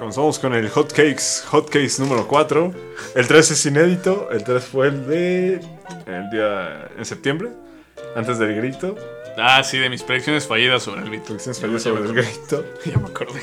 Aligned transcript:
Comenzamos 0.00 0.38
con 0.38 0.54
el 0.54 0.70
Hot 0.70 0.94
Cakes, 0.94 1.42
Hot 1.50 1.66
Cakes 1.66 1.98
número 1.98 2.26
4. 2.26 2.72
El 3.16 3.28
3 3.28 3.50
es 3.50 3.66
inédito, 3.66 4.30
el 4.30 4.42
3 4.42 4.64
fue 4.64 4.88
el 4.88 5.06
de. 5.06 5.60
el 6.06 6.30
día. 6.30 6.88
en 6.96 7.04
septiembre, 7.04 7.50
antes 8.16 8.38
del 8.38 8.56
grito. 8.56 8.96
Ah, 9.36 9.62
sí, 9.62 9.76
de 9.76 9.90
mis 9.90 10.02
predicciones 10.02 10.46
fallidas 10.46 10.84
sobre 10.84 11.02
el 11.02 11.10
beat. 11.10 11.24
Predicciones 11.24 11.60
fallidas 11.60 11.82
sobre 11.82 12.04
el 12.06 12.14
grito. 12.14 12.64
Ya 12.86 12.96
me 12.96 13.08
acordé. 13.08 13.42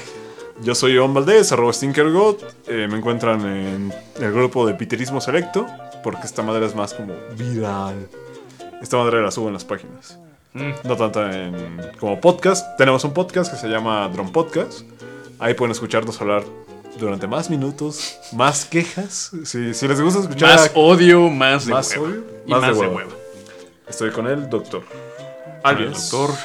Yo 0.64 0.74
soy 0.74 0.94
Iván 0.94 1.14
Valdés, 1.14 1.52
arroba 1.52 1.72
StinkerGod. 1.72 2.38
Eh, 2.66 2.88
me 2.90 2.98
encuentran 2.98 3.46
en 3.46 3.94
el 4.20 4.34
grupo 4.34 4.66
de 4.66 4.74
Piterismo 4.74 5.22
Selecto, 5.22 5.68
porque 6.04 6.26
esta 6.26 6.42
madre 6.42 6.66
es 6.66 6.74
más 6.74 6.96
como 6.96 7.14
viral. 7.38 8.10
Esta 8.82 8.98
madre 8.98 9.22
la 9.22 9.30
subo 9.30 9.46
en 9.46 9.54
las 9.54 9.64
páginas. 9.64 10.18
Mm. 10.54 10.72
No 10.86 10.96
tanto 10.96 11.24
en, 11.24 11.56
como 12.00 12.20
podcast. 12.20 12.76
Tenemos 12.80 13.04
un 13.04 13.14
podcast 13.14 13.52
que 13.52 13.60
se 13.60 13.68
llama 13.68 14.10
Drone 14.12 14.32
Podcast. 14.32 14.97
Ahí 15.40 15.54
pueden 15.54 15.72
escucharnos 15.72 16.20
hablar 16.22 16.44
durante 17.00 17.28
más 17.28 17.50
minutos, 17.50 18.18
más 18.34 18.66
quejas. 18.66 19.32
Si, 19.46 19.74
si 19.74 19.88
les 19.88 20.02
gusta 20.02 20.22
escuchar, 20.22 20.50
Más 20.58 20.72
odio, 20.74 21.30
más 21.30 21.66
de 21.66 21.74
Más 21.74 21.92
hueva. 21.96 22.04
odio, 22.08 22.24
Y 22.46 22.52
más 22.52 22.62
más, 22.62 22.76
de 22.78 22.82
de 22.82 22.88
hueva. 22.90 23.12
estoy 23.88 24.12
con 24.12 24.28
el 24.28 24.50
doctor. 24.50 24.84
El 24.84 25.62
Alias. 25.64 26.10
doctor 26.12 26.36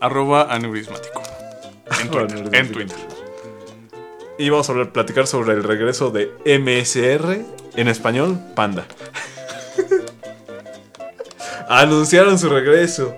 arroba 0.00 0.52
aneurismático. 0.52 1.22
En 2.02 2.10
Twitter. 2.10 2.54
En 2.54 2.72
Twitter. 2.72 2.96
Y 4.38 4.48
vamos 4.50 4.68
a 4.68 4.72
hablar, 4.72 4.92
platicar 4.92 5.26
sobre 5.26 5.52
el 5.54 5.62
regreso 5.62 6.10
de 6.10 6.30
MSR 6.44 7.44
en 7.76 7.88
español, 7.88 8.38
Panda. 8.54 8.86
Anunciaron 11.68 12.38
su 12.38 12.48
regreso. 12.48 13.14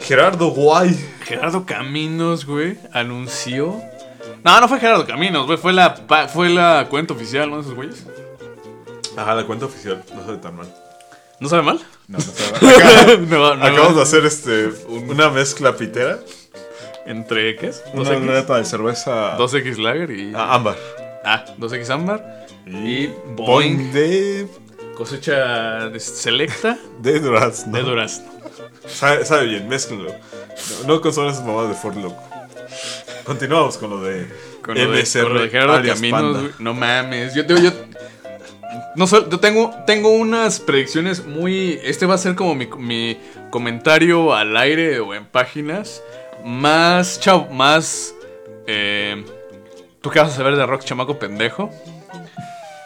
Gerardo 0.00 0.48
Guay. 0.48 0.94
Gerardo 1.24 1.64
Caminos, 1.64 2.44
güey, 2.44 2.76
anunció. 2.92 3.80
No, 4.44 4.60
no 4.60 4.68
fue 4.68 4.78
Gerardo 4.78 5.06
Caminos, 5.06 5.46
güey. 5.46 5.58
Fue 5.58 5.72
la, 5.72 5.96
fue 6.32 6.50
la 6.50 6.86
cuenta 6.90 7.14
oficial, 7.14 7.48
¿no? 7.50 7.56
De 7.56 7.62
esos 7.62 7.74
güeyes. 7.74 8.04
Ajá, 9.16 9.34
la 9.34 9.44
cuenta 9.46 9.66
oficial. 9.66 10.02
No 10.14 10.24
sabe 10.24 10.36
tan 10.38 10.56
mal. 10.56 10.74
¿No 11.40 11.48
sabe 11.48 11.62
mal? 11.62 11.80
No, 12.08 12.18
no 12.18 12.24
sabe 12.24 13.16
mal. 13.18 13.30
no, 13.30 13.54
no, 13.56 13.64
Acabamos 13.64 13.96
de 13.96 14.02
hacer 14.02 14.24
este, 14.26 14.68
una 14.86 15.30
mezcla 15.30 15.74
pitera. 15.76 16.18
¿Entre 17.06 17.56
qué 17.56 17.68
es? 17.68 17.82
Una 17.92 18.10
2X. 18.10 18.24
lata 18.26 18.56
de 18.58 18.64
cerveza 18.64 19.36
2X 19.38 19.76
Lager 19.78 20.10
y. 20.10 20.32
ah, 20.34 20.54
ámbar. 20.54 20.76
Ah, 21.24 21.44
2X 21.58 21.90
Ámbar. 21.90 22.46
Y 22.66 23.06
Boing 23.06 23.36
Boing. 23.36 23.92
de, 23.92 24.48
Cosecha 24.96 25.90
selecta 25.98 26.78
de 27.00 27.20
durazno. 27.20 27.76
de 27.76 27.82
durazno. 27.82 28.30
Sabe, 28.86 29.24
sabe 29.24 29.46
bien, 29.46 29.68
mézclenlo. 29.68 30.10
No, 30.86 30.94
no 30.94 31.00
consuman 31.00 31.30
esas 31.30 31.44
mamadas 31.44 31.70
de 31.70 31.74
Ford 31.76 31.96
Loco. 31.96 32.22
Continuamos 33.24 33.78
con 33.78 33.90
lo 33.90 34.00
de 34.02 34.26
Con 34.62 34.74
lo 34.76 34.90
de, 34.92 35.04
con 35.22 35.34
lo 35.34 35.42
de 35.42 35.48
Gerardo 35.50 35.82
Caminos. 35.94 36.60
No 36.60 36.74
mames. 36.74 37.34
Yo, 37.34 37.46
tengo- 37.46 37.60
yo, 37.62 37.70
no 38.96 39.06
yo 39.06 39.40
tengo, 39.40 39.74
tengo 39.86 40.10
unas 40.10 40.60
predicciones 40.60 41.24
muy. 41.24 41.80
Este 41.82 42.06
va 42.06 42.14
a 42.14 42.18
ser 42.18 42.34
como 42.34 42.54
mi, 42.54 42.66
mi 42.78 43.18
comentario 43.50 44.34
al 44.34 44.56
aire 44.56 45.00
o 45.00 45.14
en 45.14 45.24
páginas. 45.26 46.02
Más. 46.44 47.20
Chao, 47.20 47.48
más. 47.50 48.14
eh, 48.66 49.24
¿Tú 50.00 50.10
qué 50.10 50.18
vas 50.20 50.32
a 50.32 50.36
saber 50.36 50.56
de 50.56 50.66
rock 50.66 50.84
chamaco 50.84 51.18
pendejo? 51.18 51.70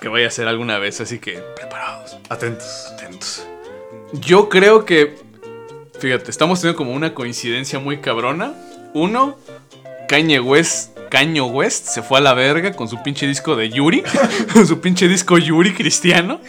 Que 0.01 0.07
vaya 0.09 0.27
a 0.27 0.29
hacer 0.29 0.47
alguna 0.47 0.79
vez, 0.79 1.01
así 1.01 1.19
que 1.19 1.41
preparados, 1.57 2.17
Atentos. 2.29 2.87
atentos. 2.93 3.47
Yo 4.13 4.49
creo 4.49 4.85
que. 4.85 5.17
Fíjate, 5.99 6.31
estamos 6.31 6.61
teniendo 6.61 6.77
como 6.79 6.93
una 6.93 7.13
coincidencia 7.15 7.81
muy 7.81 7.99
cabrona. 7.99 8.55
Uno, 8.95 9.37
Kanye 10.09 10.41
West, 10.41 10.99
Kanye 11.11 11.41
West 11.41 11.87
se 11.89 12.03
fue 12.03 12.19
a 12.19 12.21
la 12.21 12.35
verga 12.35 12.73
con 12.73 12.89
su 12.89 13.03
pinche 13.03 13.27
disco 13.27 13.55
de 13.57 13.71
Yuri. 13.71 14.03
con 14.53 14.67
su 14.67 14.81
pinche 14.81 15.07
disco 15.09 15.39
Yuri 15.39 15.75
cristiano. 15.75 16.41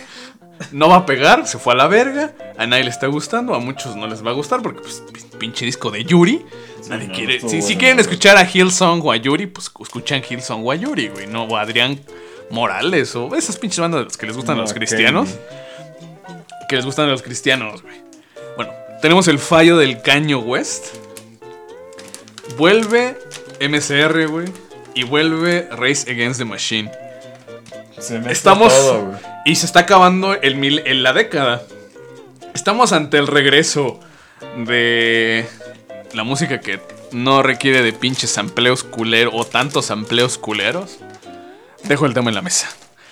No 0.72 0.90
va 0.90 0.98
a 0.98 1.06
pegar, 1.06 1.48
se 1.48 1.58
fue 1.58 1.74
a 1.74 1.76
la 1.76 1.88
verga. 1.88 2.34
A 2.58 2.66
nadie 2.68 2.84
le 2.84 2.90
está 2.90 3.08
gustando, 3.08 3.54
a 3.54 3.60
muchos 3.60 3.96
no 3.96 4.08
les 4.08 4.26
va 4.26 4.32
a 4.32 4.34
gustar 4.34 4.62
porque, 4.62 4.82
pues, 4.82 5.04
pi- 5.14 5.38
pinche 5.38 5.66
disco 5.66 5.90
de 5.90 6.04
Yuri. 6.04 6.46
Nadie 6.90 7.08
no, 7.08 7.14
quiere. 7.14 7.40
Si, 7.62 7.78
quieren 7.78 8.00
escuchar 8.00 8.36
a 8.38 8.44
Hillsong 8.44 9.02
o 9.06 9.12
a 9.12 9.16
Yuri, 9.16 9.48
pues 9.48 9.72
escuchan 9.82 10.22
Hillsong 10.28 10.66
o 10.66 10.72
a 10.72 10.76
Yuri, 10.76 11.08
güey. 11.10 11.28
No, 11.28 11.44
o 11.46 11.56
a 11.56 11.62
Adrián 11.62 12.00
Morales 12.50 13.16
o 13.16 13.34
esas 13.36 13.58
pinches 13.58 13.80
bandas 13.80 14.00
de 14.02 14.06
los 14.06 14.18
que 14.18 14.26
les 14.26 14.36
gustan 14.36 14.58
a 14.58 14.62
los 14.62 14.72
No, 14.72 14.76
cristianos. 14.76 15.30
Que 16.68 16.76
les 16.76 16.86
gustan 16.86 17.08
a 17.08 17.12
los 17.12 17.22
cristianos, 17.22 17.82
güey. 17.82 17.96
Bueno, 18.58 18.74
tenemos 19.02 19.28
el 19.30 19.40
fallo 19.40 19.78
del 19.78 20.02
Caño 20.02 20.40
West. 20.40 20.88
Vuelve 22.58 23.18
MCR, 23.60 24.28
güey. 24.28 24.48
Y 24.94 25.04
vuelve 25.04 25.68
Race 25.72 26.10
Against 26.12 26.40
the 26.40 26.46
Machine. 26.46 26.92
Se 28.00 28.18
Estamos. 28.32 28.74
todo, 28.74 29.14
y 29.46 29.56
se 29.56 29.66
está 29.66 29.82
acabando 29.82 30.34
el 30.34 30.56
mil, 30.56 30.82
en 30.86 31.04
la 31.04 31.14
década. 31.14 31.62
Estamos 32.54 32.94
ante 32.94 33.18
el 33.18 33.28
regreso 33.28 34.00
de 34.66 35.48
la 36.14 36.24
música 36.24 36.60
que 36.60 36.80
no 37.12 37.44
requiere 37.44 37.82
de 37.82 37.94
pinches 37.94 38.32
sampleos 38.32 38.84
culeros 38.84 39.34
o 39.36 39.46
tantos 39.46 39.86
sampleos 39.86 40.38
culeros. 40.38 41.00
Dejo 41.84 42.06
el 42.06 42.14
tema 42.14 42.30
en 42.30 42.36
la 42.36 42.42
mesa. 42.42 42.70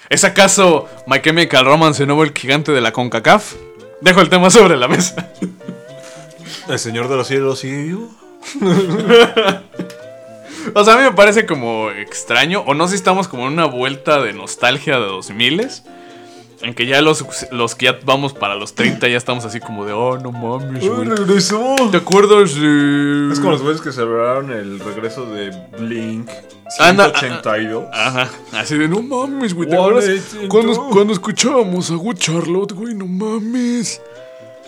¿Es 0.09 0.23
acaso 0.23 0.87
My 1.05 1.21
Chemical 1.21 1.65
Romance 1.65 2.03
el 2.03 2.07
nuevo 2.07 2.23
el 2.23 2.33
gigante 2.33 2.71
de 2.71 2.81
la 2.81 2.93
CONCACAF? 2.93 3.53
Dejo 4.01 4.21
el 4.21 4.29
tema 4.29 4.49
sobre 4.49 4.77
la 4.77 4.87
mesa. 4.87 5.31
¿El 6.69 6.79
Señor 6.79 7.09
de 7.09 7.15
los 7.15 7.27
Cielos 7.27 7.59
sigue 7.59 7.83
vivo? 7.83 8.09
O 10.73 10.83
sea, 10.83 10.93
a 10.93 10.97
mí 10.97 11.03
me 11.03 11.11
parece 11.11 11.45
como 11.45 11.89
extraño. 11.91 12.63
O 12.67 12.73
no 12.73 12.87
sé 12.87 12.91
si 12.91 12.97
estamos 12.97 13.27
como 13.27 13.47
en 13.47 13.53
una 13.53 13.65
vuelta 13.65 14.21
de 14.21 14.33
nostalgia 14.33 14.99
de 14.99 15.05
2000 15.05 15.67
En 16.61 16.73
que 16.73 16.85
ya 16.85 17.01
los, 17.01 17.25
los 17.51 17.75
que 17.75 17.85
ya 17.85 17.99
vamos 18.03 18.33
para 18.33 18.55
los 18.55 18.73
30 18.73 19.07
ya 19.07 19.17
estamos 19.17 19.45
así 19.45 19.59
como 19.59 19.85
de, 19.85 19.93
oh, 19.93 20.17
no 20.17 20.31
mames, 20.31 20.87
güey. 20.87 21.07
regresó! 21.07 21.75
¿Te 21.91 21.97
acuerdas 21.97 22.55
de...? 22.55 23.29
Es 23.31 23.39
como 23.39 23.51
los 23.51 23.61
güeyes 23.61 23.81
que 23.81 23.91
celebraron 23.91 24.51
el 24.51 24.79
regreso 24.79 25.25
de 25.27 25.51
Blink 25.77 26.29
Anda, 26.79 27.13
182. 27.17 27.85
Ajá, 27.93 28.29
así 28.53 28.77
de, 28.77 28.87
no 28.87 29.01
mames, 29.01 29.53
güey. 29.53 29.69
¿Te 29.69 29.75
acuerdas 29.75 30.05
cuando, 30.49 30.89
cuando 30.89 31.13
escuchábamos 31.13 31.89
a 31.91 31.95
Good 31.95 32.17
Charlotte, 32.17 32.73
güey? 32.73 32.93
No 32.93 33.07
mames. 33.07 34.01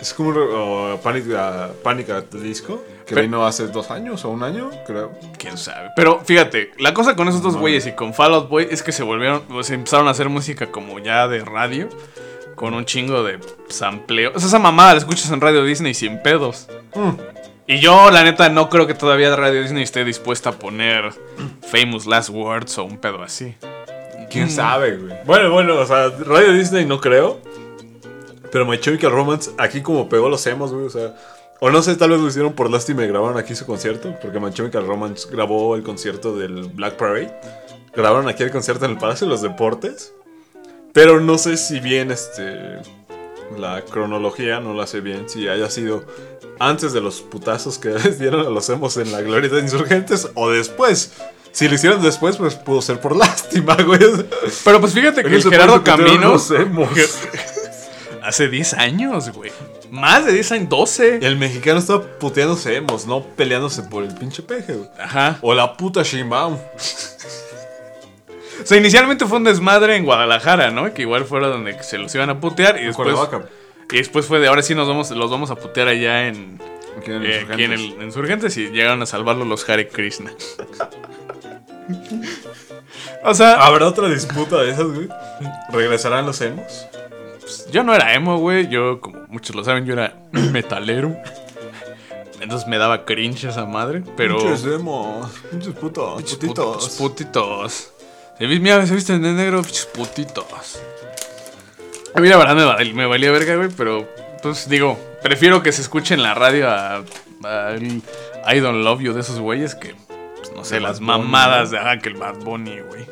Es 0.00 0.14
como 0.14 0.30
un 0.30 0.34
re- 0.34 0.48
o 0.52 1.00
Panic, 1.02 1.24
Panic 1.82 2.10
at 2.10 2.24
the 2.30 2.38
Disco, 2.38 2.82
que 3.06 3.14
vino 3.14 3.44
hace 3.46 3.66
dos 3.68 3.90
años 3.90 4.24
o 4.24 4.30
un 4.30 4.42
año, 4.42 4.70
creo. 4.86 5.12
Quién 5.38 5.58
sabe. 5.58 5.90
Pero 5.96 6.20
fíjate, 6.24 6.70
la 6.78 6.94
cosa 6.94 7.16
con 7.16 7.28
esos 7.28 7.42
dos 7.42 7.56
güeyes 7.56 7.86
y 7.86 7.92
con 7.92 8.14
Fall 8.14 8.34
Out 8.34 8.48
Boy 8.48 8.68
es 8.70 8.82
que 8.82 8.92
se 8.92 9.02
volvieron, 9.02 9.42
o 9.50 9.62
se 9.62 9.74
empezaron 9.74 10.08
a 10.08 10.12
hacer 10.12 10.28
música 10.28 10.66
como 10.70 10.98
ya 11.00 11.28
de 11.28 11.44
radio, 11.44 11.88
con 12.54 12.72
un 12.74 12.84
chingo 12.86 13.22
de 13.22 13.38
sampleo. 13.68 14.32
O 14.34 14.38
sea, 14.38 14.48
esa 14.48 14.58
mamada 14.58 14.92
la 14.92 14.98
escuchas 14.98 15.30
en 15.30 15.40
Radio 15.40 15.64
Disney 15.64 15.92
sin 15.94 16.22
pedos. 16.22 16.68
Mm. 16.94 17.10
Y 17.66 17.78
yo, 17.78 18.10
la 18.10 18.24
neta, 18.24 18.48
no 18.48 18.68
creo 18.68 18.86
que 18.86 18.94
todavía 18.94 19.34
Radio 19.36 19.62
Disney 19.62 19.82
esté 19.82 20.04
dispuesta 20.04 20.50
a 20.50 20.52
poner 20.54 21.12
Famous 21.70 22.06
Last 22.06 22.30
Words 22.30 22.78
o 22.78 22.84
un 22.84 22.98
pedo 22.98 23.22
así. 23.22 23.54
¿Quién 24.30 24.46
Mm. 24.46 24.50
sabe, 24.50 24.96
güey? 24.96 25.14
Bueno, 25.24 25.50
bueno, 25.50 25.76
o 25.76 25.86
sea, 25.86 26.08
Radio 26.26 26.52
Disney 26.52 26.84
no 26.86 27.00
creo. 27.00 27.40
Pero 28.50 28.66
My 28.66 28.78
Chemical 28.78 29.12
Romance, 29.12 29.50
aquí 29.58 29.80
como 29.80 30.08
pegó 30.08 30.28
los 30.28 30.46
emos, 30.46 30.72
güey, 30.72 30.86
o 30.86 30.90
sea. 30.90 31.14
O 31.62 31.70
no 31.70 31.82
sé, 31.82 31.94
tal 31.96 32.10
vez 32.10 32.20
lo 32.20 32.28
hicieron 32.28 32.54
por 32.54 32.70
lástima 32.70 33.04
y 33.04 33.08
grabaron 33.08 33.36
aquí 33.36 33.54
su 33.54 33.66
concierto. 33.66 34.14
Porque 34.22 34.40
My 34.40 34.50
Chemical 34.50 34.86
Romance 34.86 35.28
grabó 35.30 35.76
el 35.76 35.82
concierto 35.82 36.36
del 36.36 36.68
Black 36.68 36.96
Parade. 36.96 37.34
Grabaron 37.94 38.28
aquí 38.28 38.42
el 38.42 38.50
concierto 38.50 38.86
en 38.86 38.92
el 38.92 38.98
Palacio 38.98 39.26
de 39.26 39.32
los 39.32 39.42
Deportes. 39.42 40.14
Pero 40.92 41.20
no 41.20 41.36
sé 41.38 41.56
si 41.56 41.80
bien 41.80 42.10
este. 42.10 42.78
La 43.58 43.82
cronología 43.82 44.60
no 44.60 44.74
la 44.74 44.86
sé 44.86 45.00
bien. 45.00 45.28
Si 45.28 45.48
haya 45.48 45.68
sido 45.68 46.04
antes 46.58 46.92
de 46.92 47.00
los 47.00 47.20
putazos 47.20 47.78
que 47.78 47.88
les 48.04 48.18
dieron 48.18 48.46
a 48.46 48.50
los 48.50 48.68
emos 48.70 48.96
en 48.96 49.12
la 49.12 49.20
Gloria 49.20 49.50
de 49.50 49.60
Insurgentes 49.60 50.30
o 50.34 50.50
después. 50.50 51.12
Si 51.52 51.68
lo 51.68 51.74
hicieron 51.74 52.00
después, 52.00 52.36
pues 52.36 52.54
pudo 52.54 52.80
ser 52.80 53.00
por 53.00 53.16
lástima, 53.18 53.74
güey. 53.74 54.00
Pero 54.64 54.80
pues 54.80 54.94
fíjate 54.94 55.22
que 55.22 55.34
el 55.34 55.42
Gerardo 55.42 55.82
los 56.20 56.50
emos. 56.52 56.88
Hace 58.22 58.48
10 58.48 58.74
años, 58.74 59.30
güey. 59.30 59.52
Más 59.90 60.24
de 60.24 60.32
10 60.32 60.52
años, 60.52 60.68
12. 60.68 61.18
El 61.22 61.36
mexicano 61.36 61.78
estaba 61.78 62.02
puteándose 62.02 62.76
emos, 62.76 63.06
no 63.06 63.22
peleándose 63.22 63.82
por 63.82 64.04
el 64.04 64.14
pinche 64.14 64.42
peje, 64.42 64.74
güey. 64.74 64.88
Ajá. 64.98 65.38
O 65.42 65.54
la 65.54 65.76
puta 65.76 66.02
Sheinbaum. 66.02 66.58
O 68.62 68.66
sea, 68.66 68.76
inicialmente 68.76 69.26
fue 69.26 69.38
un 69.38 69.44
desmadre 69.44 69.96
en 69.96 70.04
Guadalajara, 70.04 70.70
¿no? 70.70 70.92
Que 70.92 71.02
igual 71.02 71.24
fuera 71.24 71.48
donde 71.48 71.82
se 71.82 71.98
los 71.98 72.14
iban 72.14 72.30
a 72.30 72.40
putear 72.40 72.80
y 72.80 72.86
después, 72.86 73.14
Cuernavaca. 73.14 73.48
y 73.90 73.96
después 73.96 74.26
fue 74.26 74.38
de 74.38 74.48
ahora 74.48 74.62
sí 74.62 74.74
nos 74.74 74.86
vamos, 74.86 75.10
los 75.10 75.30
vamos 75.30 75.50
a 75.50 75.56
putear 75.56 75.88
allá 75.88 76.28
en, 76.28 76.60
Aquí 76.98 77.10
en 77.10 77.24
eh, 77.24 77.46
aquí 77.50 77.64
en 77.64 77.72
el 77.72 77.92
en 77.94 78.02
Insurgentes 78.02 78.56
y 78.56 78.68
llegaron 78.68 79.02
a 79.02 79.06
salvarlo 79.06 79.44
los 79.44 79.68
Hare 79.68 79.88
Krishna. 79.88 80.32
o 83.24 83.34
sea, 83.34 83.64
¿Habrá 83.64 83.86
otra 83.86 84.08
disputa 84.08 84.62
de 84.62 84.70
esas, 84.70 84.86
güey? 84.86 85.08
¿Regresarán 85.72 86.26
los 86.26 86.40
emos? 86.40 86.86
Pues, 87.58 87.70
yo 87.72 87.82
no 87.82 87.94
era 87.94 88.14
emo, 88.14 88.38
güey. 88.38 88.68
Yo, 88.68 89.00
como 89.00 89.18
muchos 89.28 89.54
lo 89.56 89.64
saben, 89.64 89.84
yo 89.86 89.94
era 89.94 90.14
metalero. 90.32 91.16
Entonces 92.40 92.66
me 92.68 92.78
daba 92.78 93.04
cringe 93.04 93.44
esa 93.44 93.66
madre, 93.66 94.02
pero... 94.16 94.38
Pinches 94.38 94.64
emos. 94.64 95.30
Pinches 95.50 95.74
putos. 95.74 96.16
Pinches 96.16 96.36
Putitos. 96.36 96.76
putos, 96.76 96.88
putitos. 96.96 97.92
Se 98.38 98.46
Mira, 98.46 98.86
se 98.86 98.94
visten 98.94 99.20
de 99.20 99.32
negro, 99.32 99.60
pinches 99.62 99.84
putitos. 99.86 100.80
A 102.14 102.20
mí 102.20 102.28
la 102.28 102.38
verdad 102.38 102.56
me, 102.56 102.64
val- 102.64 102.94
me 102.94 103.06
valía 103.06 103.30
verga, 103.30 103.56
güey, 103.56 103.68
pero 103.76 104.08
pues 104.42 104.68
digo, 104.68 104.98
prefiero 105.22 105.62
que 105.62 105.70
se 105.70 105.82
escuche 105.82 106.14
en 106.14 106.22
la 106.22 106.34
radio 106.34 106.68
a, 106.70 107.04
a 107.44 107.70
el 107.72 108.02
I 108.50 108.60
Don't 108.60 108.82
Love 108.82 109.00
You 109.02 109.12
de 109.12 109.20
esos 109.20 109.38
güeyes 109.38 109.74
que, 109.74 109.94
pues, 110.36 110.50
no 110.56 110.64
sé, 110.64 110.80
las 110.80 110.98
Bad 110.98 111.06
mamadas 111.18 111.70
de 111.70 111.78
ah, 111.78 111.98
que 111.98 112.08
el 112.08 112.16
Bad 112.16 112.36
Bunny, 112.38 112.80
güey. 112.80 113.06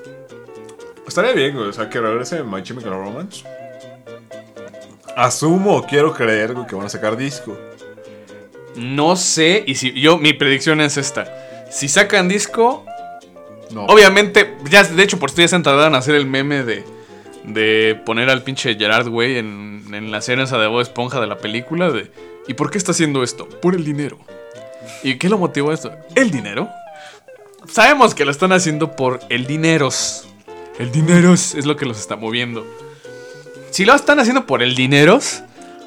Estaría 1.07 1.33
bien, 1.33 1.55
güey. 1.55 1.69
O 1.69 1.73
sea, 1.73 1.89
que 1.91 2.01
regrese 2.01 2.43
My 2.43 2.63
Chemical 2.63 2.93
Romance. 2.93 3.45
Asumo, 5.19 5.85
quiero 5.85 6.15
creer, 6.15 6.55
que 6.69 6.77
van 6.77 6.87
a 6.87 6.89
sacar 6.89 7.17
disco. 7.17 7.59
No 8.77 9.17
sé, 9.17 9.65
y 9.67 9.75
si 9.75 9.93
yo, 10.01 10.17
mi 10.19 10.33
predicción 10.33 10.81
es 10.81 10.97
esta. 10.97 11.67
Si 11.71 11.89
sacan 11.89 12.29
disco, 12.29 12.85
No. 13.71 13.85
obviamente, 13.87 14.55
ya, 14.71 14.85
de 14.85 15.03
hecho, 15.03 15.19
por 15.19 15.31
esto 15.31 15.43
ya 15.43 15.49
se 15.49 15.57
han 15.57 15.63
tardado 15.65 15.89
en 15.89 15.97
hacer 15.97 16.15
el 16.15 16.27
meme 16.27 16.63
de, 16.63 16.85
de 17.45 18.01
poner 18.07 18.31
al 18.31 18.43
pinche 18.45 18.77
Gerard, 18.77 19.09
güey, 19.09 19.39
en, 19.39 19.85
en 19.93 20.11
la 20.13 20.19
escena 20.19 20.45
esa 20.45 20.57
de 20.59 20.69
Bob 20.69 20.81
Esponja 20.83 21.21
de 21.21 21.27
la 21.27 21.39
película 21.39 21.91
de 21.91 22.11
¿Y 22.47 22.55
por 22.55 22.71
qué 22.71 22.79
está 22.79 22.93
haciendo 22.93 23.23
esto? 23.25 23.49
Por 23.49 23.75
el 23.75 23.85
dinero. 23.85 24.19
¿Y 25.03 25.19
qué 25.19 25.29
lo 25.29 25.37
motivó 25.37 25.71
a 25.71 25.75
esto? 25.75 25.93
¿El 26.15 26.31
dinero? 26.31 26.69
Sabemos 27.71 28.15
que 28.15 28.25
lo 28.25 28.31
están 28.31 28.53
haciendo 28.53 28.95
por 28.97 29.21
el 29.29 29.47
dineros. 29.47 30.27
El 30.79 30.91
dineros 30.93 31.55
es 31.57 31.67
lo 31.67 31.77
que 31.77 31.85
los 31.85 31.99
está 31.99 32.17
moviendo. 32.17 32.65
Si 33.79 33.85
lo 33.85 33.95
están 33.95 34.19
haciendo 34.19 34.45
por 34.45 34.61
el 34.61 34.75
dineros, 34.75 35.45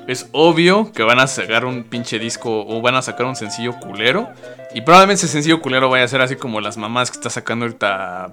es 0.08 0.30
obvio 0.32 0.94
que 0.94 1.04
van 1.04 1.20
a 1.20 1.28
sacar 1.28 1.66
un 1.66 1.84
pinche 1.84 2.20
disco 2.20 2.66
o 2.66 2.82
van 2.82 2.96
a 2.96 3.02
sacar 3.02 3.26
un 3.26 3.36
sencillo 3.36 3.78
culero. 3.82 4.30
Y 4.74 4.80
probablemente 4.80 5.26
ese 5.26 5.28
sencillo 5.28 5.62
culero 5.62 5.90
vaya 5.90 6.06
a 6.06 6.08
ser 6.08 6.22
así 6.22 6.38
como 6.38 6.62
las 6.62 6.78
mamás 6.78 7.12
que 7.12 7.18
está 7.18 7.30
sacando 7.30 7.66
ahorita 7.66 8.32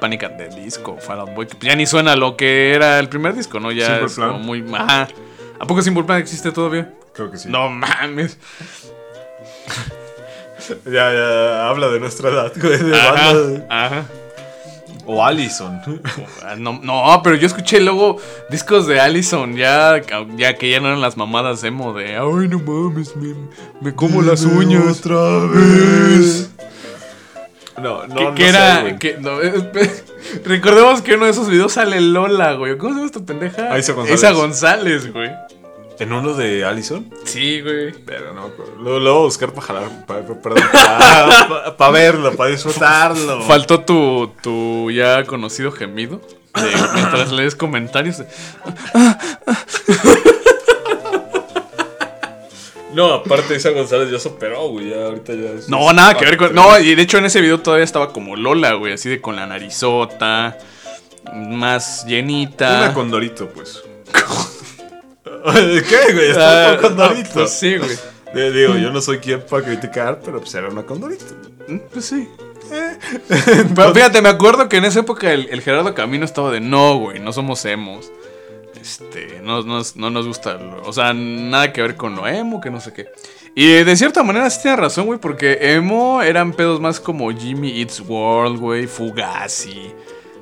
Panic 0.00 0.24
at 0.24 0.32
the 0.38 0.48
Disco, 0.48 0.96
Fall 0.98 1.20
Out 1.20 1.34
Boy, 1.36 1.46
que 1.46 1.68
ya 1.68 1.76
ni 1.76 1.86
suena 1.86 2.16
lo 2.16 2.36
que 2.36 2.74
era 2.74 2.98
el 2.98 3.08
primer 3.08 3.36
disco, 3.36 3.60
¿no? 3.60 3.70
Ya 3.70 3.86
Simple 3.86 4.06
es 4.06 4.14
Plan. 4.14 4.28
como 4.32 4.40
muy... 4.42 4.64
Ajá. 4.74 5.06
¿A 5.60 5.66
poco 5.68 5.82
Simple 5.82 6.02
Plan 6.02 6.18
existe 6.18 6.50
todavía? 6.50 6.92
Creo 7.14 7.30
que 7.30 7.36
sí. 7.36 7.48
No 7.48 7.68
mames. 7.68 8.38
Ya, 10.84 11.12
ya, 11.12 11.68
habla 11.68 11.86
de 11.90 12.00
nuestra 12.00 12.30
edad, 12.30 12.52
güey. 12.60 12.78
De 12.82 12.98
Ajá, 12.98 13.32
banda. 13.32 13.66
ajá. 13.70 14.04
O 15.06 15.24
Allison. 15.24 15.80
No, 16.58 16.80
no, 16.82 17.20
pero 17.22 17.36
yo 17.36 17.46
escuché 17.46 17.80
luego 17.80 18.18
discos 18.50 18.86
de 18.86 19.00
Allison, 19.00 19.56
ya, 19.56 20.00
ya 20.36 20.54
que 20.54 20.70
ya 20.70 20.80
no 20.80 20.88
eran 20.88 21.00
las 21.00 21.16
mamadas 21.16 21.62
emo 21.64 21.92
de 21.92 22.16
ay 22.16 22.48
no 22.48 22.58
mames, 22.60 23.14
me, 23.16 23.34
me 23.80 23.94
como 23.94 24.22
las 24.22 24.44
uñas. 24.44 25.00
Otra 25.00 25.38
vez. 25.46 26.50
No, 27.82 28.06
no, 28.06 28.14
que, 28.14 28.24
no 28.24 28.34
que 28.34 28.48
era. 28.48 28.80
güey. 28.80 28.98
que, 28.98 29.18
no, 29.18 29.38
recordemos 30.44 31.02
que 31.02 31.12
en 31.12 31.16
uno 31.18 31.26
de 31.26 31.32
esos 31.32 31.48
videos 31.48 31.72
sale 31.72 32.00
Lola, 32.00 32.54
güey. 32.54 32.78
¿Cómo 32.78 32.92
se 32.92 32.96
llama 33.00 33.06
esta 33.06 33.20
pendeja? 33.20 33.62
González. 33.68 34.14
Isa 34.14 34.32
González, 34.32 35.12
güey. 35.12 35.30
¿En 35.98 36.12
uno 36.12 36.34
de 36.34 36.64
Allison? 36.64 37.10
Sí, 37.24 37.60
güey. 37.62 37.92
Pero 38.04 38.34
no, 38.34 38.50
lo, 38.82 39.00
lo 39.00 39.12
voy 39.14 39.22
a 39.22 39.24
buscar 39.26 39.52
para 39.52 39.66
jalar, 39.66 40.06
pa- 40.06 40.20
pa- 40.20 40.34
perdón, 40.42 40.62
para 41.78 41.90
verlo, 41.90 42.32
para 42.36 42.50
disfrutarlo. 42.50 43.42
Faltó 43.44 43.80
tu, 43.80 44.32
tu 44.42 44.90
ya 44.90 45.24
conocido 45.24 45.72
gemido. 45.72 46.20
de- 46.54 46.62
mientras 46.94 47.32
lees 47.32 47.54
comentarios. 47.56 48.18
de, 48.18 48.26
No, 52.92 53.12
aparte 53.12 53.54
esa 53.56 53.70
González 53.70 54.10
ya 54.10 54.18
superó, 54.18 54.68
güey, 54.68 54.88
ya 54.90 55.04
ahorita 55.06 55.34
ya 55.34 55.50
es- 55.50 55.68
No, 55.68 55.92
nada 55.92 56.14
que 56.16 56.24
ver 56.24 56.36
con. 56.38 56.54
No, 56.54 56.78
y 56.78 56.94
de 56.94 57.02
hecho 57.02 57.18
en 57.18 57.26
ese 57.26 57.40
video 57.42 57.60
todavía 57.60 57.84
estaba 57.84 58.10
como 58.12 58.36
Lola, 58.36 58.72
güey. 58.74 58.94
Así 58.94 59.08
de 59.10 59.20
con 59.20 59.36
la 59.36 59.46
narizota. 59.46 60.56
Más 61.34 62.06
llenita. 62.06 62.78
Una 62.84 62.94
condorito, 62.94 63.48
pues. 63.48 63.82
¿Qué, 65.88 66.12
güey? 66.12 66.30
Está 66.30 66.72
Ah, 66.72 66.76
con 66.78 66.96
condorito. 66.96 67.30
pues 67.34 67.50
sí, 67.50 67.76
güey. 67.76 67.96
Eh, 68.34 68.50
Digo, 68.50 68.76
yo 68.76 68.90
no 68.90 69.00
soy 69.00 69.18
quien 69.18 69.40
para 69.42 69.64
criticar, 69.64 70.20
pero 70.24 70.40
pues 70.40 70.54
era 70.54 70.68
una 70.68 70.82
condorito. 70.84 71.24
Mm, 71.68 71.78
Pues 71.92 72.04
sí. 72.06 72.28
Pero 73.74 73.94
fíjate, 73.94 74.20
me 74.22 74.28
acuerdo 74.28 74.68
que 74.68 74.76
en 74.78 74.84
esa 74.84 75.00
época 75.00 75.32
el, 75.32 75.48
el 75.50 75.60
Gerardo 75.62 75.94
Camino 75.94 76.24
estaba 76.24 76.50
de 76.50 76.60
no, 76.60 76.98
güey, 76.98 77.20
no 77.20 77.32
somos 77.32 77.64
emos. 77.64 78.10
Este, 78.80 79.40
no, 79.42 79.62
no, 79.62 79.80
no 79.94 80.10
nos 80.10 80.26
gusta, 80.26 80.54
lo- 80.54 80.82
o 80.82 80.92
sea, 80.92 81.12
nada 81.14 81.72
que 81.72 81.82
ver 81.82 81.96
con 81.96 82.14
lo 82.16 82.26
emo, 82.26 82.60
que 82.60 82.70
no 82.70 82.80
sé 82.80 82.92
qué. 82.92 83.06
Y 83.54 83.66
de 83.84 83.96
cierta 83.96 84.22
manera 84.22 84.48
sí 84.50 84.60
tiene 84.62 84.76
razón, 84.76 85.06
güey, 85.06 85.18
porque 85.18 85.58
emo 85.74 86.22
eran 86.22 86.52
pedos 86.52 86.80
más 86.80 87.00
como 87.00 87.30
Jimmy 87.32 87.80
Eats 87.80 88.00
World, 88.06 88.58
güey, 88.60 88.86
Fugazi, 88.86 89.92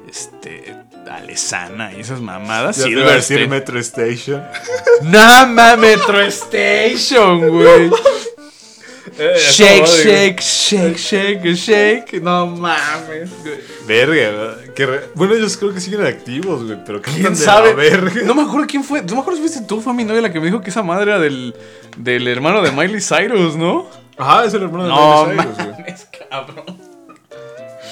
este, 0.09 0.75
Alesana 1.11 1.93
y 1.93 2.01
esas 2.01 2.21
mamadas. 2.21 2.79
Iba 2.87 3.11
a 3.11 3.15
decir. 3.15 3.47
Metro 3.49 3.79
Station. 3.81 4.43
Nama 5.03 5.77
Metro 5.77 6.21
Station, 6.23 7.49
güey. 7.51 7.91
Eh, 9.17 9.35
Shake, 9.39 9.87
shake, 9.87 10.41
shake, 10.41 10.97
shake, 10.99 11.55
shake. 11.55 12.21
No 12.23 12.47
mames, 12.47 13.31
güey. 13.43 13.61
Verga, 13.87 14.57
que 14.75 14.87
re- 14.87 15.01
bueno, 15.15 15.35
ellos 15.35 15.57
creo 15.57 15.73
que 15.73 15.81
siguen 15.81 16.05
activos, 16.05 16.65
güey, 16.65 16.79
pero 16.85 17.01
¿Quién 17.01 17.37
sabe? 17.37 17.75
verga. 17.75 18.23
No 18.25 18.35
me 18.35 18.43
acuerdo 18.43 18.67
quién 18.67 18.83
fue. 18.83 19.03
No 19.03 19.15
me 19.15 19.21
acuerdo 19.21 19.37
si 19.41 19.47
fuiste 19.47 19.65
tú, 19.69 19.81
fue 19.81 19.93
mi 19.95 20.03
novia 20.05 20.21
la 20.23 20.33
que 20.33 20.41
me 20.41 20.47
dijo 20.47 20.61
que 20.63 20.71
esa 20.71 20.83
madre 20.83 21.13
era 21.13 21.21
del, 21.21 21.55
del 21.97 22.27
hermano 22.27 22.61
de 22.63 22.73
Miley 22.73 23.01
Cyrus, 23.01 23.55
¿no? 23.57 23.87
Ajá, 24.17 24.47
es 24.47 24.55
el 24.55 24.63
hermano 24.65 24.85
de 24.85 24.91
No 24.91 25.27
Miley 25.27 25.37
Cyrus, 25.45 25.57
güey. 25.57 25.69
mames, 25.79 26.09
cabrón. 26.29 26.94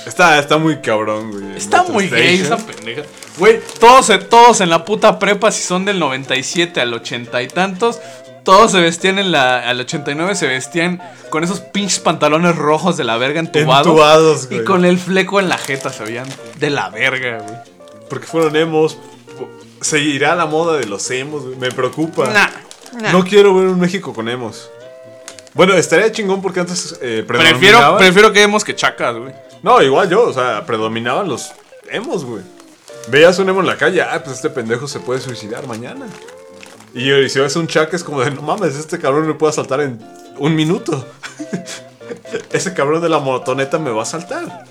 Está, 0.07 0.39
está 0.39 0.59
muy 0.59 0.79
cabrón, 0.79 1.31
güey. 1.31 1.57
Está 1.57 1.79
Metro 1.79 1.95
muy 1.95 2.09
gay 2.09 2.41
esa 2.41 2.57
pendeja. 2.57 3.03
Güey, 3.39 3.61
todos, 3.79 4.11
todos 4.29 4.61
en 4.61 4.71
la 4.71 4.85
puta 4.85 5.19
prepa, 5.19 5.51
si 5.51 5.63
son 5.63 5.85
del 5.85 5.99
97 5.99 6.81
al 6.81 6.93
80 6.93 7.43
y 7.43 7.49
tantos, 7.49 8.01
todos 8.45 8.73
se 8.73 8.81
vestían 8.81 9.19
en 9.19 9.33
la. 9.33 9.69
Al 9.69 9.81
89 9.81 10.35
se 10.35 10.47
vestían 10.47 11.01
con 11.31 11.45
esos 11.45 11.61
pinches 11.61 12.01
pantalones 12.01 12.57
rojos 12.57 12.97
de 12.97 13.05
la 13.05 13.17
verga 13.17 13.41
entubados. 13.41 13.87
Entubados, 13.87 14.49
güey. 14.49 14.61
Y 14.61 14.65
con 14.65 14.85
el 14.85 14.99
fleco 14.99 15.41
en 15.41 15.49
la 15.49 15.59
jeta 15.59 15.91
se 15.91 16.05
veían 16.05 16.27
de 16.59 16.71
la 16.71 16.91
verga, 16.91 17.39
güey. 17.39 17.57
Porque 18.09 18.27
fueron 18.27 18.57
emos. 18.57 18.99
Seguirá 19.81 20.35
la 20.37 20.47
moda 20.47 20.77
de 20.77 20.87
los 20.87 21.11
emos, 21.11 21.45
güey. 21.45 21.57
Me 21.57 21.71
preocupa. 21.71 22.27
Nah, 22.31 22.49
nah. 23.01 23.13
No 23.13 23.25
quiero 23.25 23.55
ver 23.55 23.67
un 23.69 23.81
México 23.81 24.13
con 24.13 24.29
emos. 24.29 24.71
Bueno, 25.55 25.75
estaría 25.75 26.11
chingón 26.13 26.41
porque 26.41 26.61
antes 26.61 26.99
eh, 27.03 27.25
Prefiero, 27.27 27.79
predominaban- 27.79 27.99
prefiero 27.99 28.33
que 28.33 28.41
vemos 28.41 28.65
que 28.65 28.75
chacas, 28.75 29.17
güy. 29.17 29.33
No, 29.63 29.81
igual 29.83 30.09
yo, 30.09 30.23
o 30.25 30.33
sea, 30.33 30.65
predominaban 30.67 31.29
los 31.29 31.53
emos, 31.91 32.25
güey. 32.25 32.43
Veías 33.09 33.39
un 33.39 33.49
emo 33.49 33.61
en 33.61 33.67
la 33.67 33.77
calle, 33.77 34.01
ah, 34.03 34.21
pues 34.23 34.37
este 34.37 34.49
pendejo 34.51 34.89
se 34.89 35.01
puede 35.01 35.21
suicidar 35.21 35.67
mañana. 35.67 36.07
Y, 36.95 37.11
y 37.13 37.29
si 37.29 37.39
ves 37.41 37.57
un 37.57 37.67
chac 37.67 37.93
es 37.95 38.05
como 38.05 38.21
de, 38.23 38.31
no 38.31 38.43
mames, 38.43 38.77
este 38.77 38.99
cabrón 38.99 39.27
me 39.27 39.35
puede 39.35 39.51
asaltar 39.51 39.81
en 39.81 40.01
un 40.39 40.55
minuto. 40.55 41.07
Ese 42.53 42.73
cabrón 42.75 43.01
de 43.03 43.09
la 43.09 43.19
motoneta 43.19 43.79
me 43.79 43.91
va 43.91 44.01
a 44.01 44.03
asaltar. 44.03 44.65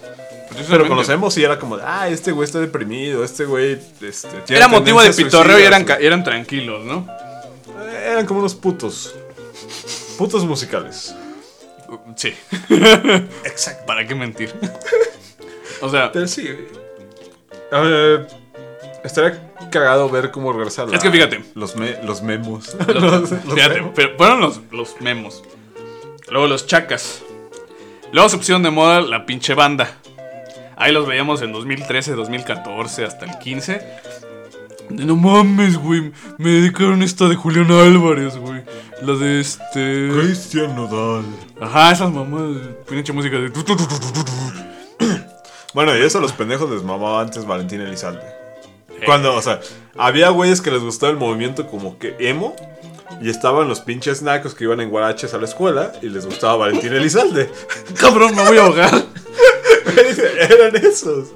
Pero 0.70 0.88
conocemos 0.88 1.38
y 1.38 1.44
era 1.44 1.58
como 1.58 1.78
de, 1.78 1.84
ah, 1.86 2.08
este 2.10 2.32
güey 2.32 2.46
está 2.46 2.60
deprimido, 2.60 3.24
este 3.24 3.46
güey... 3.46 3.74
Este, 4.02 4.28
tiene 4.46 4.58
Era 4.58 4.68
motivo 4.68 5.02
de 5.02 5.12
pitorreo 5.14 5.60
y 5.60 5.64
eran, 5.64 5.86
güey". 5.86 6.24
tranquilos, 6.24 6.84
¿no? 6.86 7.08
Eran 8.06 8.26
como 8.26 8.42
unos 8.42 8.54
putos. 8.56 9.14
Putos 10.18 10.46
musicales. 10.46 11.16
Sí. 12.16 12.34
Exacto. 13.46 13.86
¿Para 13.86 14.06
qué 14.08 14.16
mentir? 14.16 14.54
o 15.82 15.90
sea, 15.90 16.12
Pero 16.12 16.28
sí. 16.28 16.48
Ver, 17.72 18.28
estaría 19.04 19.52
cagado 19.72 20.10
ver 20.10 20.32
cómo 20.32 20.52
regresa 20.54 20.86
la- 20.86 20.96
Es 20.98 21.04
que 21.04 21.12
fíjate. 21.12 21.44
Los, 21.56 21.76
me- 21.76 22.02
los 22.04 22.22
memos. 22.22 22.76
los- 22.88 23.32
Los- 23.32 23.54
fíjate, 23.54 23.76
memos. 23.76 23.92
pero 23.96 24.18
fueron 24.18 24.42
los, 24.42 24.60
los 24.72 25.00
memos. 25.02 25.44
Luego 26.30 26.48
los 26.48 26.66
chacas. 26.68 27.22
Luego 28.12 28.30
se 28.30 28.38
pusieron 28.38 28.64
de 28.64 28.70
moda 28.72 29.02
la 29.02 29.26
pinche 29.26 29.54
banda. 29.54 29.98
Ahí 30.76 30.92
los 30.92 31.06
veíamos 31.08 31.42
en 31.42 31.52
2013, 31.54 32.14
2014, 32.14 33.06
hasta 33.06 33.26
el 33.26 33.38
15. 33.38 33.82
De, 34.90 35.06
no 35.06 35.16
mames, 35.16 35.78
güey. 35.78 36.12
Me 36.38 36.50
dedicaron 36.50 37.04
esta 37.04 37.28
de 37.30 37.36
Julián 37.36 37.72
Álvarez, 37.72 38.36
güey. 38.38 38.64
La 39.02 39.14
de 39.16 39.40
este. 39.40 40.10
Cristian 40.14 40.76
Nodal. 40.76 41.26
Ajá, 41.60 41.92
esas 41.92 42.12
mamás. 42.12 42.58
Pinche 42.88 43.12
música 43.12 43.38
de. 43.38 43.52
Bueno, 45.74 45.98
y 45.98 46.02
eso 46.02 46.20
a 46.20 46.22
los 46.22 46.34
pendejos 46.34 46.70
les 46.70 46.84
mamaba 46.84 47.22
antes 47.22 47.46
Valentín 47.46 47.82
Elizalde. 47.82 48.22
Cuando, 49.06 49.34
o 49.34 49.42
sea, 49.42 49.60
había 49.98 50.30
güeyes 50.30 50.62
que 50.62 50.70
les 50.70 50.82
gustaba 50.82 51.12
el 51.12 51.18
movimiento 51.18 51.68
como 51.68 51.98
que 51.98 52.16
emo. 52.20 52.56
Y 53.22 53.30
estaban 53.30 53.68
los 53.68 53.82
pinches 53.82 54.22
nacos 54.22 54.56
que 54.56 54.64
iban 54.64 54.80
en 54.82 54.90
guaraches 54.90 55.34
a 55.34 55.38
la 55.38 55.46
escuela 55.46 55.92
y 56.02 56.10
les 56.10 56.26
gustaba 56.26 56.56
Valentín 56.56 56.94
Elizalde. 56.94 57.52
Cabrón, 58.00 58.36
me 58.36 58.44
voy 58.44 58.58
a 58.58 58.64
ahogar. 58.64 59.06
Eran 60.50 60.76
esos. 60.76 61.30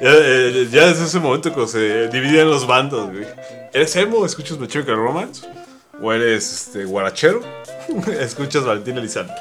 Ya, 0.00 0.10
eh, 0.12 0.68
ya 0.70 0.86
desde 0.86 1.04
ese 1.04 1.18
momento 1.20 1.52
cuando 1.52 1.70
se 1.70 2.08
dividían 2.08 2.48
los 2.48 2.66
bandos, 2.66 3.10
güey. 3.10 3.26
¿Eres 3.72 3.94
emo? 3.96 4.24
¿Escuchas 4.24 4.58
My 4.58 4.66
Chemical 4.66 4.96
Romance? 4.96 5.46
¿O 6.02 6.12
eres 6.12 6.50
este, 6.52 6.84
guarachero? 6.84 7.42
¿Escuchas 8.20 8.64
Valentín 8.64 8.96
Elizalde? 8.98 9.32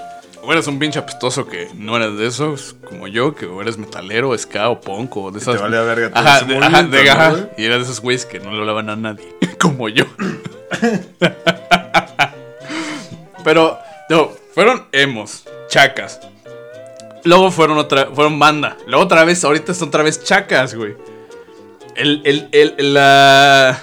o 0.41 0.53
eres 0.53 0.67
un 0.67 0.79
pinche 0.79 0.97
apestoso 0.99 1.45
que 1.47 1.67
no 1.75 1.97
eres 1.97 2.17
de 2.17 2.25
esos, 2.25 2.75
como 2.87 3.07
yo, 3.07 3.35
que 3.35 3.45
o 3.45 3.61
eres 3.61 3.77
metalero, 3.77 4.35
ska 4.37 4.69
o 4.69 4.79
punk 4.79 5.15
o 5.17 5.31
de 5.31 5.39
esas. 5.39 5.57
Te 5.57 5.61
valía 5.61 5.81
verga 5.81 6.09
todo 6.11 6.19
Ajá, 6.25 6.45
de- 6.45 7.09
ajá, 7.09 7.35
de- 7.35 7.49
y 7.57 7.65
eras 7.65 7.79
de 7.79 7.83
esos 7.83 7.99
güeyes 8.01 8.25
que 8.25 8.39
no 8.39 8.51
le 8.53 8.59
hablaban 8.59 8.89
a 8.89 8.95
nadie, 8.95 9.35
como 9.59 9.89
yo. 9.89 10.05
Pero, 13.43 13.77
no, 14.09 14.31
fueron 14.53 14.85
emos, 14.93 15.43
chacas. 15.67 16.19
Luego 17.23 17.51
fueron 17.51 17.77
otra, 17.77 18.07
fueron 18.13 18.39
banda. 18.39 18.77
Luego 18.87 19.03
otra 19.03 19.23
vez, 19.23 19.43
ahorita 19.43 19.73
son 19.73 19.89
otra 19.89 20.03
vez 20.03 20.23
chacas, 20.23 20.75
güey. 20.75 20.95
El, 21.95 22.21
el, 22.23 22.49
el, 22.51 22.93
la, 22.93 23.79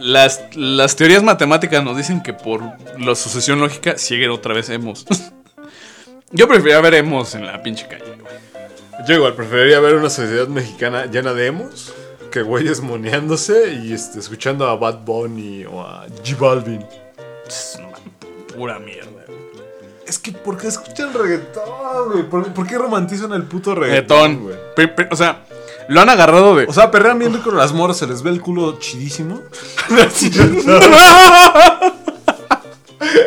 las, 0.00 0.42
las 0.56 0.96
teorías 0.96 1.22
matemáticas 1.22 1.84
nos 1.84 1.96
dicen 1.96 2.22
que 2.22 2.32
por 2.32 2.62
la 2.98 3.14
sucesión 3.14 3.60
lógica 3.60 3.96
siguen 3.96 4.30
otra 4.30 4.54
vez 4.54 4.68
emos. 4.70 5.06
Yo 6.32 6.48
preferiría 6.48 6.80
ver 6.80 6.94
emos 6.94 7.34
en 7.34 7.46
la 7.46 7.62
pinche 7.62 7.86
calle, 7.86 8.16
güey. 8.20 8.34
Yo 9.06 9.14
igual 9.14 9.34
preferiría 9.34 9.80
ver 9.80 9.94
una 9.96 10.10
sociedad 10.10 10.48
mexicana 10.48 11.06
llena 11.06 11.32
de 11.34 11.46
emos 11.46 11.92
que 12.34 12.42
güeyes 12.42 12.80
moneándose 12.80 13.74
y 13.84 13.92
este, 13.92 14.18
escuchando 14.18 14.66
a 14.66 14.74
Bad 14.74 15.04
Bunny 15.04 15.64
o 15.66 15.80
a 15.80 16.06
G 16.24 16.36
Balvin. 16.36 16.84
Pura 18.56 18.80
mierda, 18.80 19.24
güey. 19.28 19.63
Es 20.14 20.20
que, 20.20 20.30
¿por 20.30 20.56
qué 20.56 20.68
escuchan 20.68 21.12
reggaetón, 21.12 22.12
güey? 22.12 22.22
¿Por, 22.22 22.52
por 22.52 22.68
qué 22.68 22.78
romantizan 22.78 23.32
el 23.32 23.42
puto 23.42 23.74
Reggaetón. 23.74 24.38
reggaetón, 24.76 24.94
güey? 24.96 25.08
O 25.10 25.16
sea, 25.16 25.40
lo 25.88 26.00
han 26.00 26.08
agarrado 26.08 26.54
de. 26.54 26.66
O 26.66 26.72
sea, 26.72 26.92
perrean 26.92 27.18
bien 27.18 27.32
con 27.38 27.56
las 27.56 27.72
moras, 27.72 27.96
se 27.96 28.06
les 28.06 28.22
ve 28.22 28.30
el 28.30 28.40
culo 28.40 28.78
chidísimo. 28.78 29.42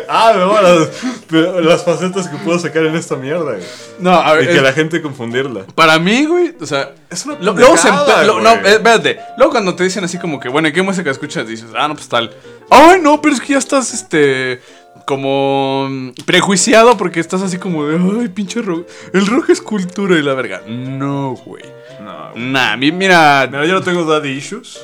ah, 0.08 0.32
no, 0.34 0.60
las, 0.62 0.88
pero 1.28 1.60
las 1.60 1.84
facetas 1.84 2.28
que 2.28 2.36
puedo 2.38 2.58
sacar 2.58 2.86
en 2.86 2.96
esta 2.96 3.16
mierda, 3.16 3.42
güey. 3.52 3.62
no, 3.98 4.12
a 4.14 4.32
ver. 4.32 4.44
Y 4.44 4.46
que 4.46 4.56
es- 4.56 4.62
la 4.62 4.72
gente 4.72 5.02
confundirla. 5.02 5.64
Para 5.74 5.98
mí, 5.98 6.24
güey, 6.24 6.54
o 6.58 6.64
sea. 6.66 6.92
Es 7.10 7.26
una 7.26 7.34
lo- 7.38 7.52
luego 7.52 7.76
se 7.76 7.88
lo-. 7.90 8.40
No, 8.40 8.50
espérate. 8.52 9.20
Luego 9.36 9.52
cuando 9.52 9.74
te 9.74 9.84
dicen 9.84 10.04
así 10.04 10.18
como 10.18 10.40
que, 10.40 10.48
bueno, 10.48 10.68
¿y 10.68 10.72
qué 10.72 10.80
música 10.82 11.10
escuchas? 11.10 11.46
Dices, 11.46 11.68
ah, 11.76 11.86
no, 11.86 11.94
pues 11.94 12.08
tal. 12.08 12.32
Ay, 12.70 12.98
no, 13.02 13.20
pero 13.20 13.34
es 13.34 13.40
que 13.42 13.52
ya 13.52 13.58
estás, 13.58 13.92
este. 13.92 14.60
Como 15.06 15.88
mm, 15.90 16.10
prejuiciado 16.26 16.96
porque 16.96 17.20
estás 17.20 17.42
así 17.42 17.58
como 17.58 17.86
de, 17.86 17.96
ay, 18.20 18.28
pinche 18.28 18.60
rock. 18.62 18.86
El 19.12 19.26
rock 19.26 19.50
es 19.50 19.60
cultura 19.60 20.18
y 20.18 20.22
la 20.22 20.34
verga. 20.34 20.62
No, 20.66 21.34
güey. 21.44 21.64
No, 22.02 22.30
güey. 22.32 22.42
Nah, 22.44 22.76
mi- 22.76 22.92
mira. 22.92 23.46
Mira, 23.50 23.66
yo 23.66 23.74
no 23.74 23.82
tengo 23.82 24.04
daddy 24.04 24.30
issues. 24.30 24.78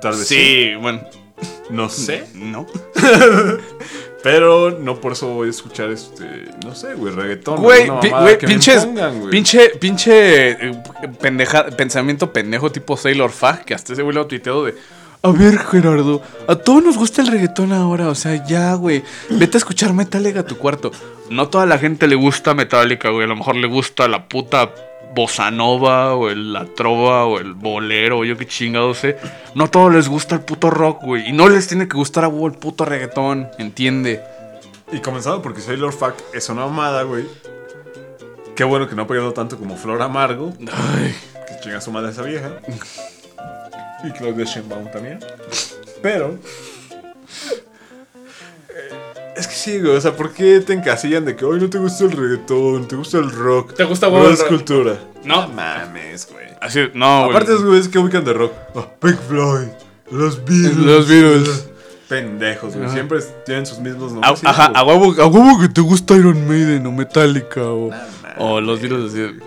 Tal 0.00 0.12
vez 0.16 0.26
sí. 0.28 0.34
Sí, 0.36 0.74
bueno. 0.80 1.00
No 1.70 1.88
sé. 1.88 2.26
No. 2.34 2.66
Pero 4.22 4.72
no 4.72 5.00
por 5.00 5.12
eso 5.12 5.28
voy 5.28 5.46
a 5.46 5.50
escuchar 5.50 5.90
este. 5.90 6.46
No 6.64 6.74
sé, 6.74 6.94
güey, 6.94 7.14
reggaetón. 7.14 7.62
Güey, 7.62 7.84
pi- 8.00 8.08
güey, 8.10 8.38
pinches, 8.38 8.84
güey. 8.84 9.30
pinche, 9.30 9.70
pinche 9.80 10.50
eh, 10.50 10.82
pendeja, 11.20 11.66
pensamiento 11.66 12.32
pendejo 12.32 12.72
tipo 12.72 12.96
Sailor 12.96 13.30
Fag, 13.30 13.64
que 13.64 13.74
hasta 13.74 13.92
ese 13.92 14.02
güey 14.02 14.14
lo 14.14 14.22
ha 14.22 14.28
tuiteado 14.28 14.64
de... 14.64 14.74
A 15.22 15.32
ver, 15.32 15.58
Gerardo, 15.58 16.22
a 16.46 16.54
todos 16.54 16.82
nos 16.82 16.96
gusta 16.96 17.22
el 17.22 17.28
reggaetón 17.28 17.72
ahora, 17.72 18.08
o 18.08 18.14
sea, 18.14 18.44
ya, 18.46 18.74
güey. 18.74 19.02
Vete 19.30 19.56
a 19.56 19.58
escuchar 19.58 19.92
Metallica 19.92 20.40
a 20.40 20.46
tu 20.46 20.56
cuarto. 20.56 20.92
No 21.28 21.48
toda 21.48 21.66
la 21.66 21.78
gente 21.78 22.06
le 22.06 22.14
gusta 22.14 22.54
Metallica, 22.54 23.10
güey. 23.10 23.24
A 23.24 23.28
lo 23.28 23.36
mejor 23.36 23.56
le 23.56 23.66
gusta 23.66 24.06
la 24.06 24.28
puta 24.28 24.72
bossa 25.14 25.50
nova, 25.50 26.14
o 26.14 26.28
el, 26.28 26.52
la 26.52 26.66
trova, 26.66 27.24
o 27.26 27.40
el 27.40 27.54
bolero, 27.54 28.18
o 28.18 28.24
yo 28.24 28.36
qué 28.36 28.46
chingado 28.46 28.94
sé. 28.94 29.16
No 29.56 29.64
a 29.64 29.68
todos 29.68 29.92
les 29.92 30.08
gusta 30.08 30.36
el 30.36 30.42
puto 30.42 30.70
rock, 30.70 31.02
güey. 31.02 31.28
Y 31.28 31.32
no 31.32 31.48
les 31.48 31.66
tiene 31.66 31.88
que 31.88 31.96
gustar 31.96 32.24
a 32.24 32.28
huevo 32.28 32.46
el 32.46 32.52
puto 32.52 32.84
reggaetón, 32.84 33.48
¿entiende? 33.58 34.22
Y 34.92 35.00
comenzando 35.00 35.42
porque 35.42 35.60
Sailor 35.60 35.92
Fuck 35.92 36.14
es 36.32 36.48
una 36.48 36.66
mamada, 36.66 37.02
güey. 37.02 37.24
Qué 38.54 38.64
bueno 38.64 38.88
que 38.88 38.94
no 38.94 39.02
ha 39.02 39.06
pegado 39.06 39.32
tanto 39.32 39.58
como 39.58 39.76
Flor 39.76 40.00
Amargo. 40.00 40.52
Ay. 40.72 41.14
Que 41.46 41.60
chinga 41.60 41.80
su 41.80 41.90
madre 41.90 42.10
esa 42.10 42.22
vieja. 42.22 42.52
Y 44.04 44.10
Claudia 44.12 44.44
Sheinbaum 44.44 44.90
también. 44.90 45.18
Pero. 46.02 46.38
eh, 48.70 49.32
Es 49.36 49.46
que 49.46 49.54
sí, 49.54 49.80
güey. 49.80 49.96
O 49.96 50.00
sea, 50.00 50.14
¿por 50.16 50.32
qué 50.32 50.60
te 50.60 50.72
encasillan 50.72 51.24
de 51.24 51.36
que 51.36 51.44
hoy 51.44 51.60
no 51.60 51.68
te 51.70 51.78
gusta 51.78 52.04
el 52.04 52.12
reggaetón, 52.12 52.88
te 52.88 52.96
gusta 52.96 53.18
el 53.18 53.30
rock? 53.30 53.74
¿Te 53.74 53.84
gusta, 53.84 54.06
No 54.08 54.18
güey, 54.20 54.32
es 54.32 54.42
cultura. 54.44 54.98
No. 55.24 55.48
mames, 55.48 56.28
güey. 56.30 56.46
Así, 56.60 56.80
no, 56.94 57.20
güey. 57.24 57.30
Aparte, 57.30 57.52
esos 57.52 57.64
güeyes 57.64 57.88
que 57.88 57.98
ubican 57.98 58.24
de 58.24 58.32
rock. 58.32 58.52
Ah, 58.74 58.86
Pink 59.00 59.18
Floyd, 59.28 59.68
los 60.10 60.44
Beatles. 60.44 60.76
Los 60.76 61.08
Beatles. 61.08 61.68
Pendejos, 62.08 62.74
güey. 62.74 62.88
Siempre 62.88 63.18
tienen 63.44 63.66
sus 63.66 63.78
mismos 63.80 64.12
A- 64.12 64.14
nombres. 64.14 64.44
ajá, 64.44 64.66
a 64.74 64.82
huevo, 64.82 65.14
a 65.20 65.26
huevo 65.26 65.60
que 65.60 65.68
te 65.68 65.82
gusta 65.82 66.14
Iron 66.16 66.48
Maiden 66.48 66.86
o 66.86 66.92
Metallica 66.92 67.62
o, 67.64 67.90
o 68.38 68.60
los 68.60 68.80
Beatles 68.80 69.12
así. 69.12 69.38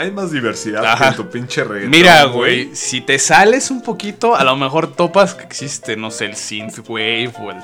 Hay 0.00 0.10
más 0.10 0.30
diversidad 0.32 0.84
Ajá. 0.84 0.96
que 0.98 1.10
en 1.10 1.16
tu 1.16 1.30
pinche 1.30 1.62
reggaetón. 1.62 1.90
Mira, 1.90 2.24
güey, 2.24 2.74
si 2.74 3.00
te 3.02 3.18
sales 3.18 3.70
un 3.70 3.82
poquito, 3.82 4.34
a 4.34 4.42
lo 4.44 4.56
mejor 4.56 4.94
topas 4.94 5.34
que 5.34 5.44
existe, 5.44 5.96
no 5.96 6.10
sé, 6.10 6.24
el 6.24 6.36
synthwave 6.36 7.32
o 7.38 7.50
el, 7.50 7.56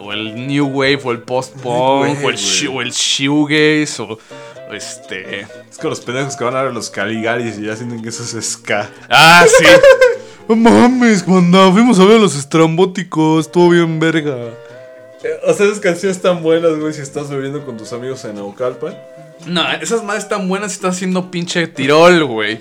o 0.00 0.12
el 0.12 0.46
new 0.46 0.66
wave 0.66 1.00
o 1.04 1.12
el 1.12 1.20
post-punk 1.22 1.64
Wave, 2.02 2.24
o 2.24 2.30
el, 2.30 2.36
shi- 2.36 2.66
güey. 2.66 2.76
o 2.78 2.82
el 2.82 2.90
shoegaze 2.90 4.02
o 4.02 4.18
o 4.70 4.74
este... 4.74 5.40
Es 5.70 5.78
con 5.80 5.88
los 5.90 6.00
pendejos 6.00 6.36
que 6.36 6.44
van 6.44 6.54
a 6.56 6.62
ver 6.62 6.74
los 6.74 6.90
Caligaris 6.90 7.58
y 7.58 7.62
ya 7.66 7.74
sienten 7.76 8.02
que 8.02 8.10
eso 8.10 8.22
es 8.38 8.44
ska. 8.44 8.90
Ah, 9.08 9.44
sí. 9.46 9.64
No 10.48 10.56
mames, 10.56 11.22
cuando 11.22 11.70
fuimos 11.72 12.00
a 12.00 12.04
ver 12.06 12.16
a 12.16 12.20
los 12.20 12.34
estrambóticos, 12.34 13.46
estuvo 13.46 13.68
bien 13.68 14.00
verga. 14.00 14.34
O 15.46 15.52
sea, 15.52 15.66
esas 15.66 15.78
canciones 15.78 16.16
están 16.16 16.42
buenas, 16.42 16.78
güey, 16.78 16.92
si 16.94 17.02
estás 17.02 17.28
bebiendo 17.28 17.64
con 17.66 17.76
tus 17.76 17.92
amigos 17.92 18.24
en 18.24 18.36
Naucalpan. 18.36 18.94
No, 19.48 19.70
esas 19.72 20.02
madres 20.04 20.24
están 20.24 20.48
buenas 20.48 20.72
si 20.72 20.76
estás 20.76 20.96
haciendo 20.96 21.30
pinche 21.30 21.66
tirol, 21.68 22.24
güey. 22.24 22.58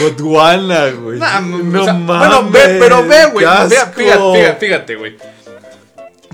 Gondwana, 0.00 0.90
güey. 0.90 1.18
Nah, 1.18 1.40
no 1.40 1.80
o 1.80 1.84
sea, 1.84 1.92
mames. 1.94 2.28
Bueno, 2.28 2.50
ve, 2.50 2.76
pero 2.78 3.06
ve, 3.06 3.26
güey. 3.26 3.46
Fíjate, 3.94 4.54
fíjate, 4.54 4.96
güey. 4.96 5.16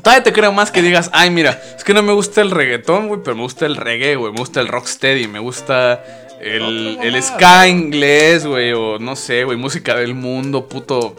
Todavía 0.02 0.22
te 0.22 0.32
creo 0.34 0.52
más 0.52 0.70
que 0.70 0.82
digas, 0.82 1.08
ay, 1.14 1.30
mira, 1.30 1.62
es 1.76 1.82
que 1.82 1.94
no 1.94 2.02
me 2.02 2.12
gusta 2.12 2.42
el 2.42 2.50
reggaetón, 2.50 3.08
güey, 3.08 3.22
pero 3.24 3.36
me 3.36 3.42
gusta 3.42 3.64
el 3.64 3.76
reggae, 3.76 4.16
güey, 4.16 4.32
me 4.32 4.38
gusta 4.38 4.60
el 4.60 4.68
rocksteady, 4.68 5.28
me 5.28 5.38
gusta 5.38 6.04
el, 6.42 6.98
el 7.02 7.22
ska 7.22 7.66
inglés, 7.68 8.44
güey, 8.44 8.74
o 8.74 8.98
no 8.98 9.16
sé, 9.16 9.44
güey, 9.44 9.56
música 9.56 9.94
del 9.94 10.14
mundo, 10.14 10.68
puto 10.68 11.16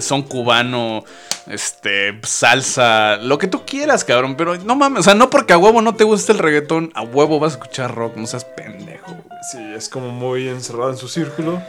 son 0.00 0.22
cubano, 0.22 1.04
este, 1.48 2.18
salsa, 2.22 3.16
lo 3.16 3.38
que 3.38 3.48
tú 3.48 3.64
quieras, 3.64 4.04
cabrón, 4.04 4.36
pero 4.36 4.56
no 4.56 4.76
mames, 4.76 5.00
o 5.00 5.02
sea, 5.04 5.14
no 5.14 5.30
porque 5.30 5.52
a 5.52 5.58
huevo 5.58 5.82
no 5.82 5.94
te 5.94 6.04
gusta 6.04 6.32
el 6.32 6.38
reggaetón, 6.38 6.92
a 6.94 7.02
huevo 7.02 7.40
vas 7.40 7.52
a 7.52 7.56
escuchar 7.56 7.94
rock, 7.94 8.16
no 8.16 8.26
seas 8.26 8.44
pendejo. 8.44 9.16
Sí, 9.50 9.58
es 9.74 9.88
como 9.88 10.10
muy 10.10 10.48
encerrado 10.48 10.90
en 10.90 10.96
su 10.96 11.08
círculo. 11.08 11.62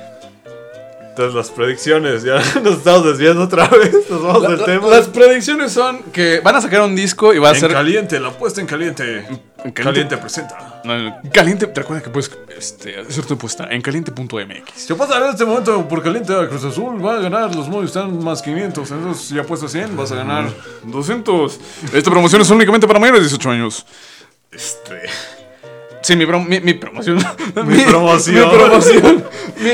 Entonces, 1.20 1.36
las 1.36 1.50
predicciones, 1.52 2.24
ya 2.24 2.36
nos 2.64 2.78
estamos 2.78 3.04
desviando 3.04 3.44
otra 3.44 3.68
vez. 3.68 3.94
Nos 4.10 4.24
vamos 4.24 4.42
La- 4.44 4.50
del 4.52 4.60
la- 4.60 4.66
tema. 4.66 4.88
las 4.88 5.08
predicciones 5.08 5.74
son 5.74 6.02
que 6.14 6.40
van 6.40 6.56
a 6.56 6.62
sacar 6.62 6.82
un 6.84 6.96
disco 6.96 7.34
y 7.34 7.40
va 7.40 7.50
a 7.50 7.54
en 7.56 7.60
ser 7.60 7.74
caliente, 7.74 8.22
la 8.22 8.32
puesta 8.32 8.62
en 8.62 8.68
caliente. 8.68 9.28
En 9.66 9.72
caliente. 9.74 10.16
presenta. 10.16 10.82
No, 10.86 10.98
no, 10.98 11.20
caliente, 11.34 11.68
te 11.68 11.82
recuerda 11.82 12.02
que 12.02 12.10
puedes 12.10 12.32
este, 12.58 13.02
hacer 13.02 13.26
tu 13.26 13.34
apuesta 13.34 13.68
en 13.70 13.82
caliente.mx. 13.82 14.72
Si 14.76 14.94
pasa 14.94 15.18
en 15.18 15.30
este 15.32 15.44
momento 15.44 15.86
por 15.90 16.02
caliente 16.02 16.34
a 16.34 16.48
Cruz 16.48 16.64
Azul, 16.64 17.06
va 17.06 17.16
a 17.16 17.20
ganar 17.20 17.54
los 17.54 17.68
modos 17.68 17.88
están 17.88 18.24
más 18.24 18.42
500. 18.42 18.90
Entonces, 18.90 19.26
si 19.28 19.38
apuestas 19.38 19.74
100, 19.74 19.98
vas 19.98 20.14
a 20.14 20.16
ganar. 20.16 20.50
200. 20.84 21.60
Esta 21.94 22.10
promoción 22.12 22.42
es 22.44 22.50
únicamente 22.50 22.88
para 22.88 22.98
mayores 22.98 23.24
de 23.24 23.28
18 23.28 23.50
años. 23.52 23.86
Este. 24.54 25.02
Sí, 26.02 26.16
mi, 26.16 26.26
mi, 26.48 26.60
mi 26.62 26.74
promoción. 26.74 27.18
Mi 27.66 27.84
promoción. 27.84 28.36
Mi 28.36 28.58
promoción. 28.58 29.26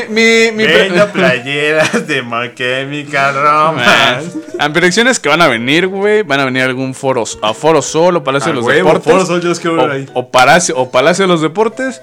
Mi, 0.09 0.51
mi, 0.51 0.65
playeras 1.13 2.07
de 2.07 2.21
My 2.23 2.53
Chemical 2.55 3.35
Romance. 3.35 4.39
Ah, 4.57 4.69
predicciones 4.71 5.19
que 5.19 5.29
van 5.29 5.41
a 5.41 5.47
venir, 5.47 5.87
güey. 5.87 6.23
Van 6.23 6.39
a 6.39 6.45
venir 6.45 6.63
a 6.63 6.65
algún 6.65 6.93
foro, 6.93 7.23
a 7.41 7.53
Foro 7.53 7.81
Sol 7.81 8.15
o 8.17 8.23
Palacio 8.23 8.49
A 8.49 8.53
de 8.53 8.55
los 8.55 8.65
huevo, 8.65 8.89
Deportes. 8.89 9.13
Foro 9.13 9.25
Sol, 9.25 9.41
yo 9.41 9.53
quiero 9.53 9.75
ver 9.77 9.91
ahí. 9.91 10.05
o, 10.13 10.21
o 10.21 10.31
Palacio, 10.31 10.75
o 10.77 10.89
Palacio 10.89 11.23
de 11.23 11.27
los 11.27 11.41
Deportes. 11.41 12.01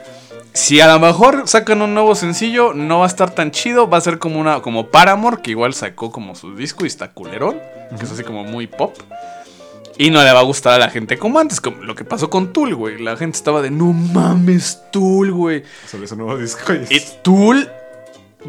Si 0.55 0.81
a 0.81 0.87
lo 0.87 1.01
mejor 1.01 1.49
sacan 1.49 1.81
un 1.81 1.95
nuevo 1.95 2.15
sencillo, 2.15 2.75
no 2.75 2.99
va 2.99 3.07
a 3.07 3.09
estar 3.09 3.31
tan 3.31 3.51
chido. 3.51 3.89
Va 3.89 3.99
a 3.99 4.01
ser 4.03 4.19
como 4.19 4.39
una 4.39 4.61
como 4.61 4.89
Paramore, 4.89 5.39
que 5.43 5.51
igual 5.51 5.73
sacó 5.73 6.13
como 6.13 6.35
su 6.35 6.55
disco 6.55 6.85
y 6.85 6.89
está 6.89 7.09
culerón. 7.09 7.59
Que 7.99 8.05
es 8.05 8.13
así 8.13 8.23
como 8.23 8.45
muy 8.45 8.67
pop. 8.67 8.95
Y 9.99 10.11
no 10.11 10.23
le 10.23 10.33
va 10.33 10.41
a 10.41 10.45
gustar 10.45 10.75
a 10.75 10.79
la 10.79 10.91
gente 10.91 11.19
como 11.19 11.39
antes, 11.39 11.61
como 11.61 11.83
lo 11.83 11.95
que 11.95 12.05
pasó 12.05 12.31
con 12.31 12.53
Tool, 12.53 12.75
güey. 12.75 12.99
La 12.99 13.17
gente 13.17 13.37
estaba 13.37 13.63
de, 13.63 13.71
no 13.71 13.93
mames, 13.93 14.81
Tool, 14.91 15.33
güey. 15.33 15.63
Sale 15.87 16.07
ese 16.07 16.17
nuevo 16.17 16.37
disco 16.39 16.73
Y 16.73 17.03
Tool 17.23 17.69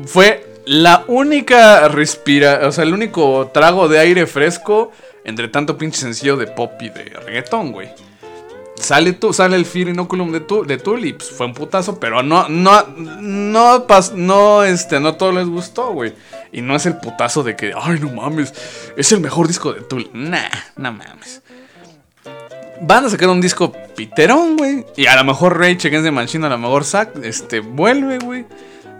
fue 0.05 0.45
la 0.65 1.03
única 1.07 1.87
respira, 1.89 2.61
o 2.67 2.71
sea, 2.71 2.83
el 2.83 2.93
único 2.93 3.51
trago 3.53 3.87
de 3.87 3.99
aire 3.99 4.25
fresco 4.27 4.91
entre 5.25 5.47
tanto 5.47 5.77
pinche 5.77 5.99
sencillo 5.99 6.37
de 6.37 6.47
pop 6.47 6.73
y 6.81 6.89
de 6.89 7.03
reggaetón, 7.25 7.71
güey. 7.71 7.89
Sale 8.83 9.13
tú, 9.13 9.31
sale 9.31 9.55
el 9.55 9.65
Fear 9.65 9.87
Inoculum 9.89 10.31
de 10.33 10.41
Tool, 10.41 10.67
de 10.67 10.75
y 10.75 11.13
pues 11.13 11.29
fue 11.31 11.45
un 11.45 11.53
putazo, 11.53 11.99
pero 12.01 12.21
no, 12.21 12.49
no, 12.49 12.85
no, 12.97 13.87
pas- 13.87 14.11
no, 14.13 14.63
este, 14.63 14.99
no 14.99 15.15
todo 15.15 15.31
les 15.31 15.47
gustó, 15.47 15.93
güey. 15.93 16.13
Y 16.51 16.59
no 16.61 16.75
es 16.75 16.85
el 16.85 16.97
putazo 16.97 17.43
de 17.43 17.55
que, 17.55 17.73
ay, 17.79 17.99
no 18.01 18.09
mames, 18.11 18.53
es 18.97 19.11
el 19.13 19.21
mejor 19.21 19.47
disco 19.47 19.71
de 19.71 19.81
Tool. 19.81 20.09
Nah, 20.13 20.49
no 20.75 20.91
mames. 20.91 21.41
van 22.81 23.05
a 23.05 23.09
sacar 23.09 23.29
un 23.29 23.39
disco 23.39 23.71
piterón, 23.95 24.57
güey. 24.57 24.85
Y 24.97 25.05
a 25.05 25.15
lo 25.15 25.23
mejor 25.23 25.57
Rage 25.57 25.87
Against 25.87 26.03
the 26.05 26.11
Machine, 26.11 26.45
a 26.45 26.49
lo 26.49 26.57
mejor 26.57 26.83
Zack, 26.83 27.11
este, 27.23 27.61
vuelve, 27.61 28.19
güey. 28.19 28.45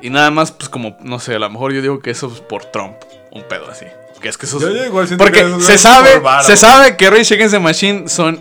Y 0.02 0.10
nada 0.10 0.32
más, 0.32 0.52
pues 0.54 0.70
como, 0.70 0.96
no 1.02 1.20
sé, 1.20 1.36
a 1.36 1.40
lo 1.40 1.50
mejor 1.50 1.74
yo 1.74 1.82
digo 1.82 2.00
que 2.00 2.12
eso 2.12 2.32
es 2.34 2.40
por 2.40 2.64
Trump. 2.66 2.94
Un 3.32 3.44
pedo 3.44 3.70
así. 3.70 3.86
Que 4.22 4.30
es 4.30 4.38
que 4.38 4.46
eso 4.46 4.58
es- 4.58 4.64
Yo- 4.64 4.70
yo 4.72 4.86
igual 4.86 5.08
siento 5.08 5.26
Porque 5.26 5.42
que 5.42 5.48
eso 5.48 5.60
se 5.60 5.78
sabe, 5.78 6.22
por 6.22 6.44
se 6.44 6.56
sabe 6.56 6.96
que 6.96 7.10
Rage 7.10 7.34
Against 7.34 7.54
the 7.56 7.60
Machine 7.60 8.08
son 8.08 8.40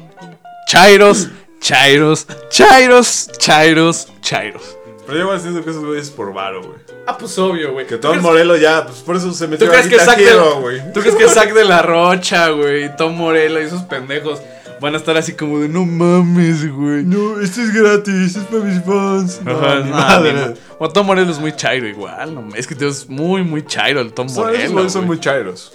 chairos, 0.73 1.29
chairos, 1.61 2.27
chairos, 2.49 3.29
chairos, 3.37 4.09
chairos. 4.23 4.79
Pero 5.05 5.19
yo 5.19 5.25
igual 5.25 5.39
siento 5.39 5.63
que 5.63 5.69
esos 5.69 5.85
güeyes 5.85 6.07
es 6.07 6.11
por 6.11 6.33
varo, 6.33 6.63
güey. 6.63 6.79
Ah, 7.07 7.19
pues 7.19 7.39
obvio, 7.39 7.73
güey. 7.75 7.87
Que 7.87 7.99
Tom 7.99 8.19
Morello 8.21 8.57
ya, 8.57 8.87
pues 8.87 9.01
por 9.01 9.17
eso 9.17 9.35
se 9.35 9.47
metió 9.49 9.67
¿Tú 9.67 9.73
a 9.73 9.77
crees 9.77 9.89
que 9.93 9.99
Zack 9.99 10.17
de, 10.19 10.35
güey. 10.61 10.93
¿Tú 10.95 11.01
crees 11.01 11.15
que 11.15 11.29
Zack 11.29 11.53
de 11.53 11.65
la 11.67 11.83
Rocha, 11.83 12.49
güey, 12.49 12.97
Tom 12.97 13.15
Morello 13.19 13.61
y 13.61 13.65
esos 13.65 13.83
pendejos 13.83 14.41
van 14.81 14.95
a 14.95 14.97
estar 14.97 15.15
así 15.19 15.35
como 15.35 15.59
de 15.59 15.69
no 15.69 15.85
mames, 15.85 16.67
güey? 16.75 17.03
No, 17.05 17.39
esto 17.43 17.61
es 17.61 17.75
gratis, 17.75 18.37
es 18.37 18.45
para 18.45 18.65
mis 18.65 18.83
fans. 18.83 19.41
No, 19.45 19.53
Ajá, 19.53 19.81
madre. 19.91 20.33
ni- 20.33 20.55
O 20.79 20.89
Tom 20.89 21.05
Morello 21.07 21.33
es 21.33 21.39
muy 21.39 21.55
chairo 21.55 21.87
igual, 21.87 22.35
no, 22.35 22.49
es 22.57 22.67
que 22.67 22.75
tío, 22.75 22.89
es 22.89 23.07
muy, 23.11 23.43
muy 23.43 23.63
chairo 23.67 24.01
el 24.01 24.15
Tom 24.15 24.31
Son, 24.31 24.45
Morello. 24.45 24.89
son 24.89 25.03
güey. 25.03 25.07
muy 25.09 25.21
chairos. 25.21 25.75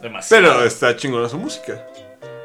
Demasiado. 0.00 0.42
Pero 0.42 0.64
está 0.64 0.96
chingona 0.96 1.28
su 1.28 1.36
música. 1.36 1.84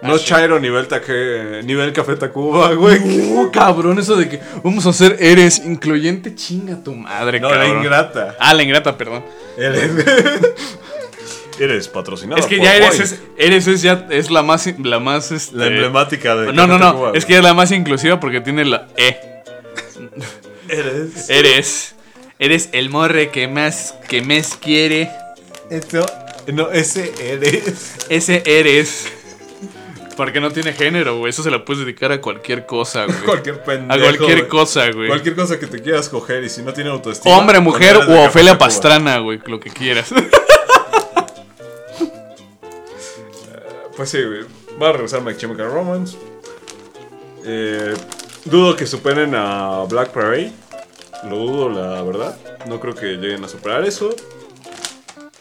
No 0.04 0.16
Ah, 0.16 0.18
sí. 0.18 0.26
chairo 0.26 0.60
nivel, 0.60 0.88
taque, 0.88 1.62
nivel 1.64 1.94
Café 1.94 2.18
Tacuba, 2.18 2.74
güey. 2.74 3.00
No, 3.00 3.50
cabrón, 3.54 4.00
eso 4.00 4.18
de 4.18 4.28
que 4.28 4.40
vamos 4.64 4.86
a 4.86 4.90
hacer 4.90 5.16
eres 5.20 5.60
incluyente, 5.60 6.36
chinga 6.36 6.84
tu 6.84 6.94
madre, 6.94 7.40
No, 7.40 7.54
la 7.54 7.68
ingrata. 7.68 8.36
Ah, 8.40 8.54
la 8.54 8.64
ingrata, 8.64 8.98
perdón. 8.98 9.24
Eres, 9.58 9.92
eres 11.60 11.88
patrocinado 11.88 12.40
es 12.42 12.48
que 12.48 12.58
por 12.58 12.66
ya 12.66 12.76
eres, 12.76 13.00
es, 13.00 13.22
eres 13.38 13.68
es 13.68 13.82
ya 13.82 14.08
es 14.10 14.30
la 14.30 14.44
más, 14.44 14.68
la 14.80 15.00
más, 15.00 15.32
este... 15.32 15.56
la 15.56 15.68
emblemática 15.68 16.36
de 16.36 16.52
No, 16.52 16.68
no, 16.68 16.74
Café 16.74 16.80
no, 16.80 16.92
Tacuba, 16.92 17.12
es 17.14 17.26
que 17.26 17.38
es 17.38 17.44
la 17.44 17.54
más 17.54 17.72
inclusiva 17.72 18.20
porque 18.20 18.42
tiene 18.42 18.66
la 18.66 18.88
E. 18.98 19.18
Eres. 20.70 21.30
Eres, 21.30 21.96
eres 22.40 22.70
el 22.72 22.90
morre 22.90 23.30
que 23.30 23.48
más, 23.48 23.96
que 24.10 24.22
más 24.22 24.58
quiere. 24.60 25.12
Esto. 25.70 26.06
No, 26.52 26.72
ese 26.72 27.14
eres. 27.22 27.96
Ese 28.10 28.44
eres. 28.46 29.08
Porque 30.16 30.40
no 30.40 30.52
tiene 30.52 30.74
género, 30.74 31.18
güey. 31.18 31.32
Eso 31.32 31.42
se 31.44 31.50
la 31.52 31.66
puedes 31.66 31.86
dedicar 31.86 32.12
a 32.12 32.22
cualquier 32.22 32.66
cosa, 32.66 33.06
güey. 33.08 33.20
Cualquier 33.24 33.64
pendejo. 33.64 33.94
a 33.94 34.04
cualquier 34.04 34.48
cosa, 34.48 34.92
güey. 34.92 35.08
Cualquier 35.08 35.36
cosa 35.36 35.60
que 35.60 35.68
te 35.68 35.82
quieras 35.82 36.10
coger 36.10 36.44
y 36.44 36.50
si 36.50 36.62
no 36.62 36.74
tiene 36.74 36.90
autoestima. 36.90 37.38
Hombre, 37.38 37.60
mujer 37.60 37.98
o 37.98 38.26
Ofelia. 38.26 38.58
Pastrana, 38.58 39.18
güey. 39.20 39.40
Lo 39.46 39.60
que 39.60 39.70
quieras. 39.70 40.14
Pues 43.96 44.10
sí, 44.10 44.24
güey. 44.24 44.42
Va 44.82 44.90
a 44.90 44.92
regresar 44.94 45.22
My 45.22 45.36
Chemical 45.38 45.72
Romance. 45.72 46.18
Eh, 47.46 47.94
dudo 48.46 48.76
que 48.76 48.88
superen 48.88 49.36
a 49.36 49.84
Black 49.88 50.10
Parade. 50.10 50.52
Lo 51.30 51.38
dudo, 51.38 51.70
la 51.70 52.02
verdad. 52.02 52.36
No 52.68 52.80
creo 52.80 52.96
que 52.96 53.18
lleguen 53.18 53.44
a 53.44 53.48
superar 53.48 53.86
eso. 53.86 54.10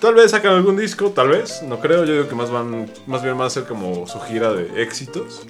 Tal 0.02 0.14
vez 0.14 0.32
sacan 0.32 0.54
algún 0.54 0.76
disco, 0.76 1.10
tal 1.10 1.28
vez. 1.28 1.62
No 1.62 1.78
creo. 1.78 2.04
Yo 2.04 2.14
digo 2.14 2.28
que 2.28 2.34
más 2.34 2.50
van. 2.50 2.90
Más 3.06 3.22
bien 3.22 3.38
van 3.38 3.46
a 3.46 3.50
ser 3.50 3.66
como 3.66 4.04
su 4.08 4.18
gira 4.20 4.52
de 4.52 4.82
éxitos. 4.82 5.46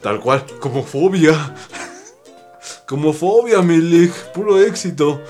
Tal 0.00 0.20
cual. 0.20 0.44
Como 0.60 0.84
fobia. 0.84 1.34
Como 2.86 3.12
fobia, 3.12 3.62
Milik. 3.62 4.12
Puro 4.32 4.60
éxito. 4.60 5.20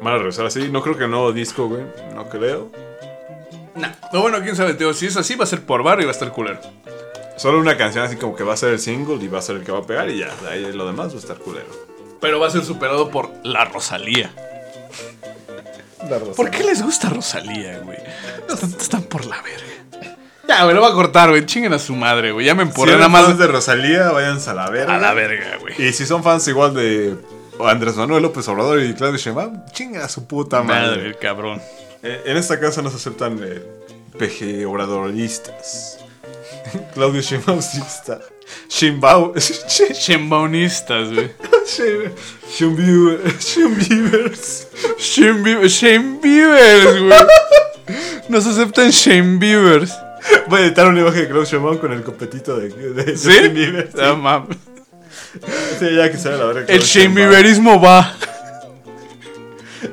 Van 0.00 0.14
a 0.14 0.16
regresar 0.16 0.46
así. 0.46 0.70
No 0.70 0.80
creo 0.82 0.96
que 0.96 1.06
nuevo 1.06 1.30
disco, 1.34 1.68
güey. 1.68 1.82
No 2.14 2.30
creo. 2.30 2.70
no. 3.74 3.88
No, 4.14 4.22
bueno, 4.22 4.40
quién 4.40 4.56
sabe, 4.56 4.72
tío. 4.72 4.94
Si 4.94 5.04
es 5.04 5.18
así, 5.18 5.34
va 5.34 5.44
a 5.44 5.46
ser 5.46 5.60
por 5.60 5.82
bar 5.82 6.00
y 6.00 6.04
va 6.04 6.10
a 6.10 6.12
estar 6.12 6.32
culero. 6.32 6.60
Solo 7.36 7.58
una 7.58 7.76
canción 7.76 8.02
así 8.02 8.16
como 8.16 8.34
que 8.34 8.44
va 8.44 8.54
a 8.54 8.56
ser 8.56 8.70
el 8.70 8.78
single 8.78 9.22
y 9.22 9.28
va 9.28 9.40
a 9.40 9.42
ser 9.42 9.56
el 9.56 9.64
que 9.64 9.72
va 9.72 9.80
a 9.80 9.86
pegar 9.86 10.08
y 10.08 10.20
ya. 10.20 10.30
Ahí 10.48 10.72
lo 10.72 10.86
demás 10.86 11.10
va 11.10 11.16
a 11.16 11.20
estar 11.20 11.36
culero. 11.36 11.68
Pero 12.18 12.40
va 12.40 12.46
a 12.46 12.50
ser 12.50 12.64
superado 12.64 13.10
por 13.10 13.28
la 13.44 13.66
Rosalía. 13.66 14.32
¿Por 16.36 16.50
qué 16.50 16.62
les 16.64 16.82
gusta 16.82 17.08
Rosalía, 17.08 17.78
güey? 17.78 17.98
Están, 18.48 18.70
están 18.78 19.02
por 19.04 19.24
la 19.26 19.40
verga. 19.42 20.16
Ya, 20.48 20.64
güey, 20.64 20.74
lo 20.74 20.82
va 20.82 20.88
a 20.88 20.92
cortar, 20.92 21.30
güey. 21.30 21.46
Chinguen 21.46 21.72
a 21.72 21.78
su 21.78 21.94
madre, 21.94 22.32
güey. 22.32 22.44
Ya 22.46 22.54
me 22.54 22.64
Si 22.64 22.68
emporré 22.70 22.92
eran 22.92 23.00
nada 23.00 23.08
más 23.10 23.26
fans 23.26 23.38
de 23.38 23.46
Rosalía, 23.46 24.10
váyanse 24.10 24.50
a 24.50 24.54
la 24.54 24.68
verga. 24.70 24.96
a 24.96 24.98
la 24.98 25.14
verga, 25.14 25.58
güey. 25.60 25.74
Y 25.80 25.92
si 25.92 26.06
son 26.06 26.24
fans 26.24 26.46
igual 26.48 26.74
de 26.74 27.16
Andrés 27.64 27.94
Manuel 27.96 28.22
López 28.22 28.48
Obrador 28.48 28.82
y 28.82 28.92
Claudio 28.94 29.16
Sheinbaum, 29.18 29.64
chinga 29.72 30.04
a 30.04 30.08
su 30.08 30.26
puta 30.26 30.62
madre. 30.62 30.88
Madre, 30.88 31.06
el 31.06 31.18
cabrón. 31.18 31.62
Eh, 32.02 32.22
en 32.26 32.36
esta 32.36 32.58
casa 32.58 32.82
no 32.82 32.90
se 32.90 32.96
aceptan 32.96 33.38
eh, 33.44 33.62
PG 34.18 34.66
obradoristas. 34.66 35.98
Claudio 36.94 37.20
Sheinbaumista. 37.20 38.18
Sheinbaum. 38.70 39.34
Chembaunistas, 39.92 41.08
güey. 41.12 41.30
Sheinbeavers. 42.58 44.66
Shane 44.98 45.42
Bieber- 45.42 45.68
Shane 45.68 46.18
Beavers, 46.22 47.00
güey. 47.00 47.18
Nos 48.28 48.46
aceptan 48.46 48.90
Shane 48.90 49.38
Beavers. 49.38 49.92
Voy 50.48 50.60
a 50.60 50.64
editar 50.66 50.86
una 50.86 51.00
imagen 51.00 51.22
de 51.22 51.28
Claudio 51.28 51.44
Sheinbaum 51.50 51.78
con 51.78 51.92
el 51.92 52.02
copetito 52.02 52.56
de, 52.58 52.68
de 52.68 53.16
¿Sí? 53.16 53.48
Bieber. 53.48 53.90
No 53.94 54.16
mames. 54.16 54.56
Sí, 55.78 55.94
ya 55.96 56.10
que 56.10 56.18
sale 56.18 56.38
la 56.38 56.44
verga. 56.46 56.72
El 56.72 56.80
va. 57.84 58.14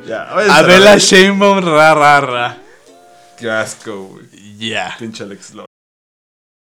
Ya, 0.05 0.23
a 0.23 0.41
la 0.43 0.57
Adela. 0.57 0.97
Sheinbaum, 0.97 1.63
ra, 1.65 1.93
ra, 1.95 2.21
ra. 2.21 2.57
Qué 3.39 3.49
asco, 3.49 4.03
güey. 4.03 4.25
Ya. 4.59 4.95
Pinche 4.99 5.23
Alex. 5.23 5.53